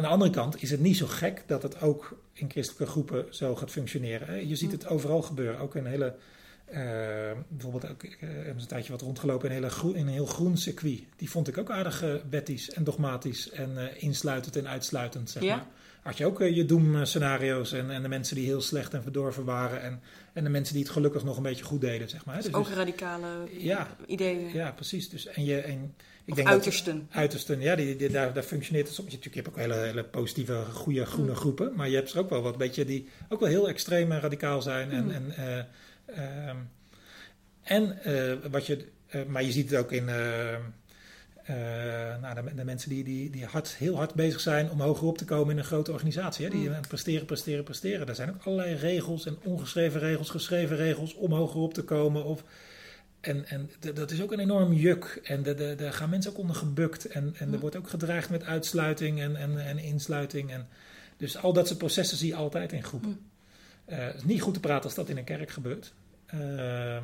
Aan 0.00 0.06
de 0.06 0.12
andere 0.12 0.30
kant 0.30 0.62
is 0.62 0.70
het 0.70 0.80
niet 0.80 0.96
zo 0.96 1.06
gek 1.06 1.42
dat 1.46 1.62
het 1.62 1.80
ook 1.80 2.18
in 2.32 2.50
christelijke 2.50 2.86
groepen 2.86 3.26
zo 3.30 3.56
gaat 3.56 3.70
functioneren. 3.70 4.48
Je 4.48 4.56
ziet 4.56 4.72
het 4.72 4.86
overal 4.86 5.22
gebeuren. 5.22 5.60
Ook 5.60 5.74
in 5.74 5.86
hele, 5.86 6.14
eh, 6.64 6.80
bijvoorbeeld 7.48 7.88
ook, 7.90 8.02
eh, 8.02 8.10
hebben 8.20 8.54
ze 8.54 8.60
een 8.60 8.66
tijdje 8.66 8.92
wat 8.92 9.00
rondgelopen 9.00 9.48
in 9.50 9.56
een, 9.56 9.62
hele 9.62 9.74
groen, 9.74 9.94
in 9.94 10.06
een 10.06 10.12
heel 10.12 10.26
groen 10.26 10.56
circuit. 10.56 11.02
Die 11.16 11.30
vond 11.30 11.48
ik 11.48 11.58
ook 11.58 11.70
aardig 11.70 12.04
uh, 12.04 12.14
wettisch 12.30 12.70
en 12.70 12.84
dogmatisch 12.84 13.50
en 13.50 14.00
insluitend 14.00 14.56
en 14.56 14.68
uitsluitend. 14.68 15.30
Zeg 15.30 15.42
Ja? 15.42 15.56
maar. 15.56 15.66
Had 16.02 16.18
je 16.18 16.26
ook 16.26 16.40
eh, 16.40 16.56
je 16.56 16.64
doemscenario's 16.64 17.72
en, 17.72 17.90
en 17.90 18.02
de 18.02 18.08
mensen 18.08 18.36
die 18.36 18.44
heel 18.44 18.60
slecht 18.60 18.94
en 18.94 19.02
verdorven 19.02 19.44
waren 19.44 19.82
en, 19.82 20.00
en 20.32 20.44
de 20.44 20.50
mensen 20.50 20.74
die 20.74 20.82
het 20.82 20.92
gelukkig 20.92 21.24
nog 21.24 21.36
een 21.36 21.42
beetje 21.42 21.64
goed 21.64 21.80
deden. 21.80 22.08
Zeg 22.08 22.24
maar. 22.24 22.36
dus 22.36 22.44
Dus- 22.44 22.54
ook 22.54 22.68
radicale 22.68 23.26
Ja. 23.58 23.96
ideeën. 24.06 24.52
ja, 24.52 24.70
precies. 24.72 25.08
Dus, 25.08 25.26
en 25.26 25.44
je, 25.44 25.56
en 25.60 25.94
ik 26.24 26.30
of 26.30 26.36
denk 26.36 26.48
uitersten. 26.48 26.98
dat 27.08 27.16
uitersten, 27.16 27.60
ja, 27.60 27.74
die, 27.76 27.96
die, 27.96 28.08
daar, 28.10 28.32
daar 28.32 28.42
functioneert 28.42 28.86
het 28.86 28.94
soms. 28.96 29.10
Je, 29.10 29.16
natuurlijk, 29.16 29.46
je 29.46 29.52
hebt 29.52 29.68
ook 29.70 29.72
hele, 29.76 29.86
hele 29.86 30.04
positieve, 30.04 30.64
goede 30.72 31.06
groene 31.06 31.30
Mm. 31.30 31.36
groepen, 31.36 31.72
maar 31.76 31.88
je 31.88 31.94
hebt 31.96 32.12
er 32.12 32.18
ook 32.18 32.30
wel 32.30 32.42
wat 32.42 32.56
beetje 32.58 32.84
die 32.84 33.08
ook 33.28 33.40
wel 33.40 33.48
heel 33.48 33.68
extreem 33.68 34.12
en 34.12 34.20
radicaal 34.20 34.62
zijn. 34.62 34.90
En, 34.90 35.04
Mm. 35.04 35.10
en, 35.10 35.32
eh, 35.36 35.58
ehm, 36.48 36.56
en 37.62 38.02
eh, 38.02 38.50
wat 38.50 38.66
je, 38.66 38.86
maar 39.28 39.42
je 39.42 39.52
ziet 39.52 39.70
het 39.70 39.78
ook 39.78 39.92
in. 39.92 40.08
Eh, 41.50 42.20
nou, 42.20 42.34
de, 42.34 42.54
de 42.54 42.64
mensen 42.64 42.90
die, 42.90 43.04
die, 43.04 43.30
die 43.30 43.44
hard, 43.44 43.68
heel 43.76 43.96
hard 43.96 44.14
bezig 44.14 44.40
zijn 44.40 44.70
om 44.70 44.80
hoger 44.80 45.06
op 45.06 45.18
te 45.18 45.24
komen 45.24 45.50
in 45.52 45.58
een 45.58 45.64
grote 45.64 45.92
organisatie. 45.92 46.44
Hè? 46.44 46.50
Die 46.50 46.68
Mm. 46.68 46.74
het 46.74 46.88
presteren, 46.88 47.26
presteren, 47.26 47.64
presteren. 47.64 48.08
Er 48.08 48.14
zijn 48.14 48.30
ook 48.30 48.42
allerlei 48.44 48.74
regels 48.74 49.26
en 49.26 49.38
ongeschreven 49.44 50.00
regels, 50.00 50.30
geschreven 50.30 50.76
regels 50.76 51.14
om 51.14 51.32
hoger 51.32 51.60
op 51.60 51.74
te 51.74 51.82
komen. 51.84 52.24
Of, 52.24 52.44
en 53.20 53.44
en 53.48 53.70
dat 53.94 54.10
is 54.10 54.22
ook 54.22 54.32
een 54.32 54.40
enorm 54.40 54.72
juk. 54.72 55.20
En 55.24 55.42
de- 55.42 55.54
de- 55.54 55.74
daar 55.74 55.92
gaan 55.92 56.10
mensen 56.10 56.30
ook 56.30 56.38
onder 56.38 56.56
gebukt. 56.56 57.04
En, 57.04 57.22
en 57.38 57.46
er 57.46 57.54
Mm. 57.54 57.60
wordt 57.60 57.76
ook 57.76 57.88
gedreigd 57.88 58.30
met 58.30 58.44
uitsluiting 58.44 59.20
en, 59.20 59.36
en, 59.36 59.58
en 59.66 59.78
insluiting. 59.78 60.50
En, 60.52 60.68
dus 61.16 61.36
al 61.36 61.52
dat 61.52 61.66
soort 61.66 61.78
processen 61.78 62.16
zie 62.16 62.28
je 62.28 62.34
altijd 62.34 62.72
in 62.72 62.82
groepen. 62.84 63.08
Mm. 63.10 63.18
Eh, 63.84 63.98
het 64.06 64.14
is 64.16 64.24
niet 64.24 64.42
goed 64.42 64.54
te 64.54 64.60
praten 64.60 64.84
als 64.84 64.94
dat 64.94 65.08
in 65.08 65.16
een 65.16 65.24
kerk 65.24 65.50
gebeurt. 65.50 65.92
Ehm, 66.26 67.02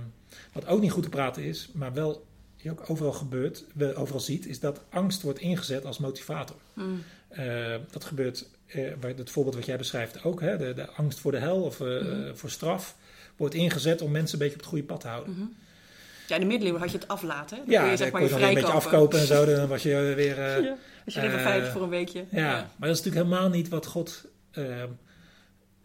wat 0.52 0.66
ook 0.66 0.80
niet 0.80 0.90
goed 0.90 1.02
te 1.02 1.08
praten 1.08 1.42
is, 1.42 1.68
maar 1.72 1.92
wel 1.92 2.26
je 2.66 2.80
ook 2.80 2.90
overal 2.90 3.12
gebeurt, 3.12 3.64
we 3.74 3.94
overal 3.94 4.20
ziet, 4.20 4.46
is 4.46 4.60
dat 4.60 4.80
angst 4.90 5.22
wordt 5.22 5.38
ingezet 5.38 5.84
als 5.84 5.98
motivator. 5.98 6.56
Mm. 6.72 7.02
Eh, 7.28 7.74
dat 7.90 8.04
gebeurt, 8.04 8.46
bij 9.00 9.14
het 9.16 9.30
voorbeeld 9.30 9.54
wat 9.56 9.66
jij 9.66 9.76
beschrijft 9.76 10.24
ook, 10.24 10.40
hè, 10.40 10.56
de, 10.56 10.74
de 10.74 10.90
angst 10.90 11.18
voor 11.18 11.32
de 11.32 11.38
hel 11.38 11.62
of 11.62 11.80
eh, 11.80 11.86
Mhm. 11.86 12.34
voor 12.34 12.50
straf, 12.50 12.96
wordt 13.36 13.54
ingezet 13.54 14.02
om 14.02 14.10
mensen 14.10 14.32
een 14.32 14.38
beetje 14.38 14.54
op 14.54 14.60
het 14.60 14.68
goede 14.70 14.84
pad 14.84 15.00
te 15.00 15.08
houden. 15.08 15.32
Mhm. 15.34 15.46
Ja, 16.28 16.34
in 16.34 16.40
de 16.40 16.46
middeleeuwen 16.46 16.80
had 16.82 16.90
je 16.90 16.98
het 16.98 17.08
aflaten. 17.08 17.56
Dan 17.58 17.66
Ja, 17.70 17.80
kon 17.80 17.90
je 17.90 17.96
zeg 17.96 18.12
maar 18.12 18.22
je 18.22 18.30
een 18.30 18.54
beetje 18.54 18.72
afkopen 18.72 19.18
en 19.18 19.26
zo, 19.26 19.44
dan 19.44 19.68
was 19.68 19.82
je 19.82 20.12
weer... 20.16 20.38
eh, 20.38 20.62
Ja, 20.64 20.76
als 21.04 21.14
je 21.14 21.70
voor 21.72 21.82
een 21.82 21.88
weekje. 21.88 22.24
ja, 22.30 22.52
maar 22.76 22.88
dat 22.88 22.98
is 22.98 23.04
natuurlijk 23.04 23.26
helemaal 23.26 23.48
niet 23.48 23.68
wat 23.68 23.86
God 23.86 24.24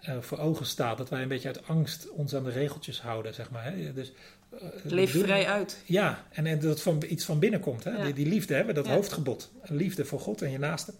eh, 0.02 0.18
voor 0.20 0.38
ogen 0.38 0.66
staat. 0.66 0.98
Dat 0.98 1.10
wij 1.10 1.22
een 1.22 1.28
beetje 1.28 1.48
uit 1.48 1.68
angst 1.68 2.10
ons 2.10 2.36
aan 2.36 2.44
de 2.44 2.50
regeltjes 2.50 3.02
houden, 3.02 3.34
zeg 3.34 3.50
maar. 3.52 3.64
Hè? 3.64 3.94
Dus, 3.94 4.12
eh, 4.52 4.60
Leef 4.84 5.12
vrij 5.12 5.46
uit. 5.48 5.82
Ja, 5.86 6.26
en, 6.32 6.46
en 6.46 6.60
dat 6.60 6.82
van, 6.82 7.04
iets 7.08 7.26
van 7.26 7.40
binnen 7.40 7.60
komt. 7.60 7.84
Hè? 7.84 7.92
Ja. 7.92 8.04
Die, 8.04 8.14
die 8.14 8.26
liefde 8.28 8.54
hebben, 8.54 8.76
dat 8.76 8.86
Ja. 8.86 8.94
hoofdgebod. 8.94 9.52
Liefde 9.64 10.06
voor 10.06 10.20
God 10.20 10.42
en 10.42 10.52
je 10.52 10.58
naaste. 10.60 10.94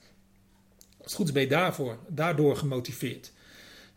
Als 0.98 1.12
het 1.12 1.14
goed 1.14 1.28
is 1.28 1.32
ben 1.34 1.42
je 1.42 1.48
daarvoor, 1.50 1.98
daardoor 2.08 2.58
gemotiveerd. 2.58 3.32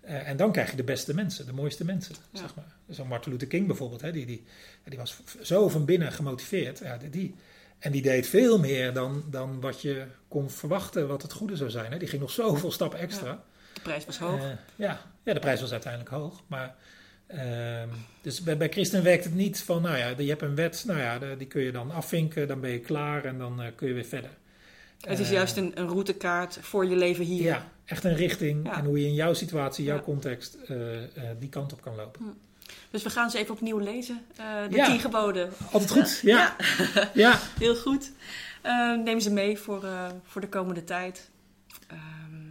Eh, 0.00 0.28
en 0.28 0.36
dan 0.36 0.52
krijg 0.52 0.70
je 0.70 0.76
de 0.76 0.84
beste 0.84 1.14
mensen, 1.14 1.46
de 1.46 1.52
mooiste 1.52 1.84
mensen, 1.84 2.14
Ja. 2.30 2.38
zeg 2.38 2.54
maar. 2.54 2.76
Zo'n 2.88 3.06
Martin 3.08 3.32
Luther 3.32 3.48
King 3.48 3.66
bijvoorbeeld, 3.66 4.00
hè? 4.00 4.12
Die, 4.12 4.26
die, 4.26 4.44
die 4.84 4.98
was 4.98 5.16
zo 5.42 5.68
van 5.68 5.84
binnen 5.84 6.12
gemotiveerd. 6.12 6.78
Ja, 6.78 6.96
die- 6.96 7.10
die, 7.10 7.34
en 7.78 7.92
die 7.92 8.02
deed 8.02 8.26
veel 8.26 8.58
meer 8.58 8.92
dan, 8.92 9.24
dan 9.30 9.60
wat 9.60 9.80
je 9.82 10.04
kon 10.28 10.50
verwachten 10.50 11.08
wat 11.08 11.22
het 11.22 11.32
goede 11.32 11.56
zou 11.56 11.70
zijn. 11.70 11.92
Hè? 11.92 11.98
Die 11.98 12.08
ging 12.08 12.20
nog 12.20 12.30
zoveel 12.30 12.70
stappen 12.72 12.98
extra. 12.98 13.44
De 13.74 13.80
prijs 13.82 14.04
was 14.06 14.18
hoog. 14.18 14.40
Eh, 14.40 14.46
ja. 14.76 15.00
ja, 15.22 15.32
de 15.32 15.40
prijs 15.40 15.60
was 15.60 15.72
uiteindelijk 15.72 16.10
hoog. 16.12 16.42
Maar, 16.46 16.74
ehm, 17.26 17.88
dus 18.20 18.40
bij, 18.42 18.56
bij 18.56 18.68
christenen 18.68 19.04
werkt 19.04 19.24
het 19.24 19.34
niet 19.34 19.62
van, 19.62 19.82
nou 19.82 19.96
ja, 19.96 20.08
je 20.18 20.28
hebt 20.28 20.42
een 20.42 20.54
wet, 20.54 20.84
nou 20.86 21.00
ja, 21.00 21.18
die 21.38 21.46
kun 21.46 21.62
je 21.62 21.72
dan 21.72 21.90
afvinken, 21.90 22.48
dan 22.48 22.60
ben 22.60 22.70
je 22.70 22.78
klaar 22.80 23.24
en 23.24 23.38
dan 23.38 23.62
eh, 23.62 23.68
kun 23.76 23.88
je 23.88 23.94
weer 23.94 24.04
verder. 24.04 24.30
het 25.00 25.18
is 25.18 25.26
Eh, 25.26 25.32
juist 25.32 25.56
een, 25.56 25.72
een 25.74 25.88
routekaart 25.88 26.58
voor 26.60 26.86
je 26.86 26.96
leven 26.96 27.24
hier. 27.24 27.42
Ja, 27.42 27.68
echt 27.84 28.04
een 28.04 28.14
richting 28.16 28.66
Ja. 28.66 28.76
en 28.78 28.84
hoe 28.84 29.00
je 29.00 29.06
in 29.06 29.14
jouw 29.14 29.32
situatie, 29.34 29.84
jouw 29.84 29.96
Ja. 29.96 30.02
context, 30.02 30.56
die 31.38 31.48
kant 31.48 31.72
op 31.72 31.80
kan 31.82 31.94
lopen. 31.94 32.38
Dus 32.90 33.02
we 33.02 33.10
gaan 33.10 33.30
ze 33.30 33.38
even 33.38 33.54
opnieuw 33.54 33.78
lezen. 33.78 34.20
de 34.70 34.76
Ja. 34.76 34.86
tien 34.86 35.00
geboden. 35.00 35.50
Altijd 35.72 35.90
goed, 35.90 36.20
ja. 36.34 36.56
ja. 37.14 37.38
Heel 37.58 37.76
goed. 37.76 38.12
Eh, 38.62 38.96
neem 38.96 39.20
ze 39.20 39.30
mee 39.30 39.58
voor, 39.58 39.84
voor 40.24 40.40
de 40.40 40.48
komende 40.48 40.84
tijd. 40.84 41.30
Ehm, 41.88 42.43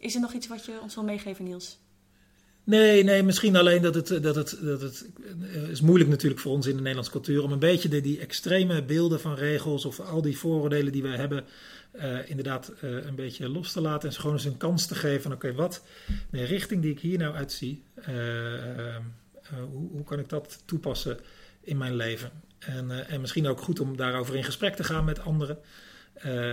Is 0.00 0.14
er 0.14 0.20
nog 0.20 0.32
iets 0.32 0.48
wat 0.48 0.64
je 0.64 0.78
ons 0.82 0.94
wil 0.94 1.04
meegeven, 1.04 1.44
Niels? 1.44 1.78
Nee, 2.64 3.04
nee, 3.04 3.22
misschien 3.22 3.56
alleen 3.56 3.82
dat 3.82 3.94
het, 3.94 4.22
dat 4.22 4.34
het, 4.34 4.58
dat 4.62 4.80
het 4.80 5.06
is 5.70 5.80
moeilijk 5.80 6.10
natuurlijk 6.10 6.40
voor 6.40 6.52
ons 6.52 6.66
in 6.66 6.72
de 6.72 6.78
Nederlandse 6.78 7.12
cultuur 7.12 7.42
om 7.42 7.52
een 7.52 7.58
beetje 7.58 7.88
de, 7.88 8.00
die 8.00 8.18
extreme 8.18 8.84
beelden 8.84 9.20
van 9.20 9.34
regels 9.34 9.84
of 9.84 10.00
al 10.00 10.22
die 10.22 10.38
vooroordelen 10.38 10.92
die 10.92 11.02
we 11.02 11.08
hebben, 11.08 11.44
uh, 11.96 12.30
inderdaad 12.30 12.72
een 12.80 13.14
beetje 13.14 13.48
los 13.48 13.72
te 13.72 13.80
laten 13.80 14.08
en 14.08 14.14
ze 14.14 14.20
gewoon 14.20 14.36
eens 14.36 14.44
een 14.44 14.56
kans 14.56 14.86
te 14.86 14.94
geven 14.94 15.22
van 15.22 15.32
oké, 15.32 15.52
wat 15.52 15.84
de 16.30 16.44
richting 16.44 16.82
die 16.82 16.90
ik 16.90 17.00
hier 17.00 17.18
nou 17.18 17.34
uitzie, 17.34 17.82
hoe, 19.70 19.88
hoe 19.90 20.04
kan 20.04 20.18
ik 20.18 20.28
dat 20.28 20.62
toepassen 20.64 21.18
in 21.60 21.76
mijn 21.76 21.96
leven? 21.96 22.30
En, 22.58 23.08
en 23.08 23.20
misschien 23.20 23.46
ook 23.46 23.60
goed 23.60 23.80
om 23.80 23.96
daarover 23.96 24.36
in 24.36 24.44
gesprek 24.44 24.76
te 24.76 24.84
gaan 24.84 25.04
met 25.04 25.20
anderen, 25.20 25.58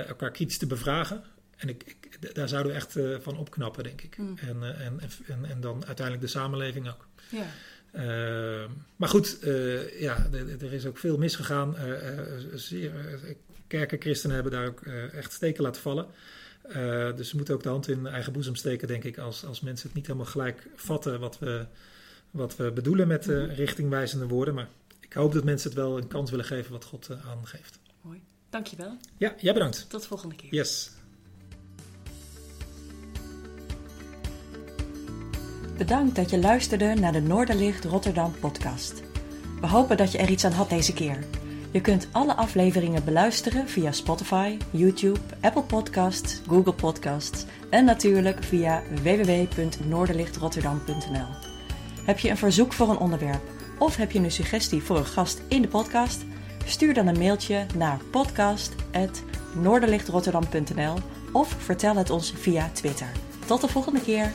elkaar 0.07 0.31
kritisch 0.31 0.57
te 0.57 0.67
bevragen. 0.67 1.23
En 1.57 1.69
ik, 1.69 1.83
ik, 1.83 2.35
daar 2.35 2.47
zouden 2.47 2.71
we 2.71 2.77
echt 2.77 2.97
uh, 2.97 3.19
van 3.19 3.37
opknappen, 3.37 3.83
denk 3.83 4.01
ik. 4.01 4.17
Mm. 4.17 4.37
En, 4.37 4.57
uh, 4.57 4.85
en, 4.85 4.99
en, 5.27 5.45
en, 5.45 5.61
dan 5.61 5.85
uiteindelijk 5.85 6.25
de 6.25 6.31
samenleving 6.31 6.89
ook. 6.89 7.07
Ja. 7.29 7.45
Uh, 7.93 8.69
maar 8.95 9.09
goed, 9.09 9.37
ja, 9.99 10.27
er 10.59 10.73
is 10.73 10.85
ook 10.85 10.97
veel 10.97 11.17
misgegaan. 11.17 11.75
zeer, 12.53 12.91
kerken, 13.67 14.01
christenen 14.01 14.35
hebben 14.35 14.53
daar 14.53 14.67
ook 14.67 14.81
echt 15.13 15.33
steken 15.33 15.63
laten 15.63 15.81
vallen. 15.81 16.07
dus 17.15 17.31
we 17.31 17.37
moeten 17.37 17.53
ook 17.53 17.63
de 17.63 17.69
hand 17.69 17.87
in 17.87 18.07
eigen 18.07 18.33
boezem 18.33 18.55
steken, 18.55 18.87
denk 18.87 19.03
ik, 19.03 19.17
als, 19.17 19.45
als 19.45 19.61
mensen 19.61 19.87
het 19.87 19.95
niet 19.95 20.07
helemaal 20.07 20.31
gelijk 20.31 20.67
vatten 20.75 21.19
wat 21.19 21.39
we, 21.39 21.65
wat 22.31 22.55
we 22.55 22.71
bedoelen 22.71 23.07
met 23.07 23.27
mm. 23.27 23.33
richtingwijzende 23.33 24.27
woorden. 24.27 24.53
Maar 24.53 24.67
ik 24.99 25.13
hoop 25.13 25.33
dat 25.33 25.43
mensen 25.43 25.69
het 25.69 25.79
wel 25.79 25.97
een 25.97 26.07
kans 26.07 26.29
willen 26.29 26.45
geven 26.45 26.71
wat 26.71 26.85
God 26.85 27.09
aangeeft. 27.25 27.79
Mooi. 28.01 28.21
Dankjewel. 28.49 28.97
Ja, 29.17 29.35
jij 29.37 29.53
bedankt. 29.53 29.89
Tot 29.89 30.01
de 30.01 30.07
volgende 30.07 30.35
keer. 30.35 30.53
Yes. 30.53 30.91
Bedankt 35.77 36.15
dat 36.15 36.29
je 36.29 36.39
luisterde 36.39 36.93
naar 36.93 37.11
de 37.11 37.21
Noorderlicht 37.21 37.85
Rotterdam 37.85 38.33
podcast. 38.39 39.01
We 39.61 39.67
hopen 39.67 39.97
dat 39.97 40.11
je 40.11 40.17
er 40.17 40.29
iets 40.29 40.45
aan 40.45 40.51
had 40.51 40.69
deze 40.69 40.93
keer. 40.93 41.23
Je 41.71 41.81
kunt 41.81 42.07
alle 42.11 42.35
afleveringen 42.35 43.03
beluisteren 43.03 43.69
via 43.69 43.91
Spotify, 43.91 44.57
YouTube, 44.71 45.19
Apple 45.41 45.63
Podcasts, 45.63 46.41
Google 46.47 46.73
Podcasts 46.73 47.45
en 47.69 47.85
natuurlijk 47.85 48.43
via 48.43 48.81
www.noorderlichtrotterdam.nl. 49.03 51.27
Heb 52.05 52.19
je 52.19 52.29
een 52.29 52.37
verzoek 52.37 52.73
voor 52.73 52.89
een 52.89 52.97
onderwerp 52.97 53.41
of 53.79 53.95
heb 53.95 54.11
je 54.11 54.19
een 54.19 54.31
suggestie 54.31 54.83
voor 54.83 54.97
een 54.97 55.05
gast 55.05 55.41
in 55.47 55.61
de 55.61 55.67
podcast? 55.67 56.25
Stuur 56.65 56.93
dan 56.93 57.07
een 57.07 57.17
mailtje 57.17 57.65
naar 57.75 57.99
podcast.noorderlichtrotterdam.nl 58.11 60.97
of 61.31 61.55
vertel 61.57 61.95
het 61.95 62.09
ons 62.09 62.33
via 62.35 62.69
Twitter. 62.73 63.11
Tot 63.45 63.61
de 63.61 63.67
volgende 63.67 64.01
keer! 64.01 64.31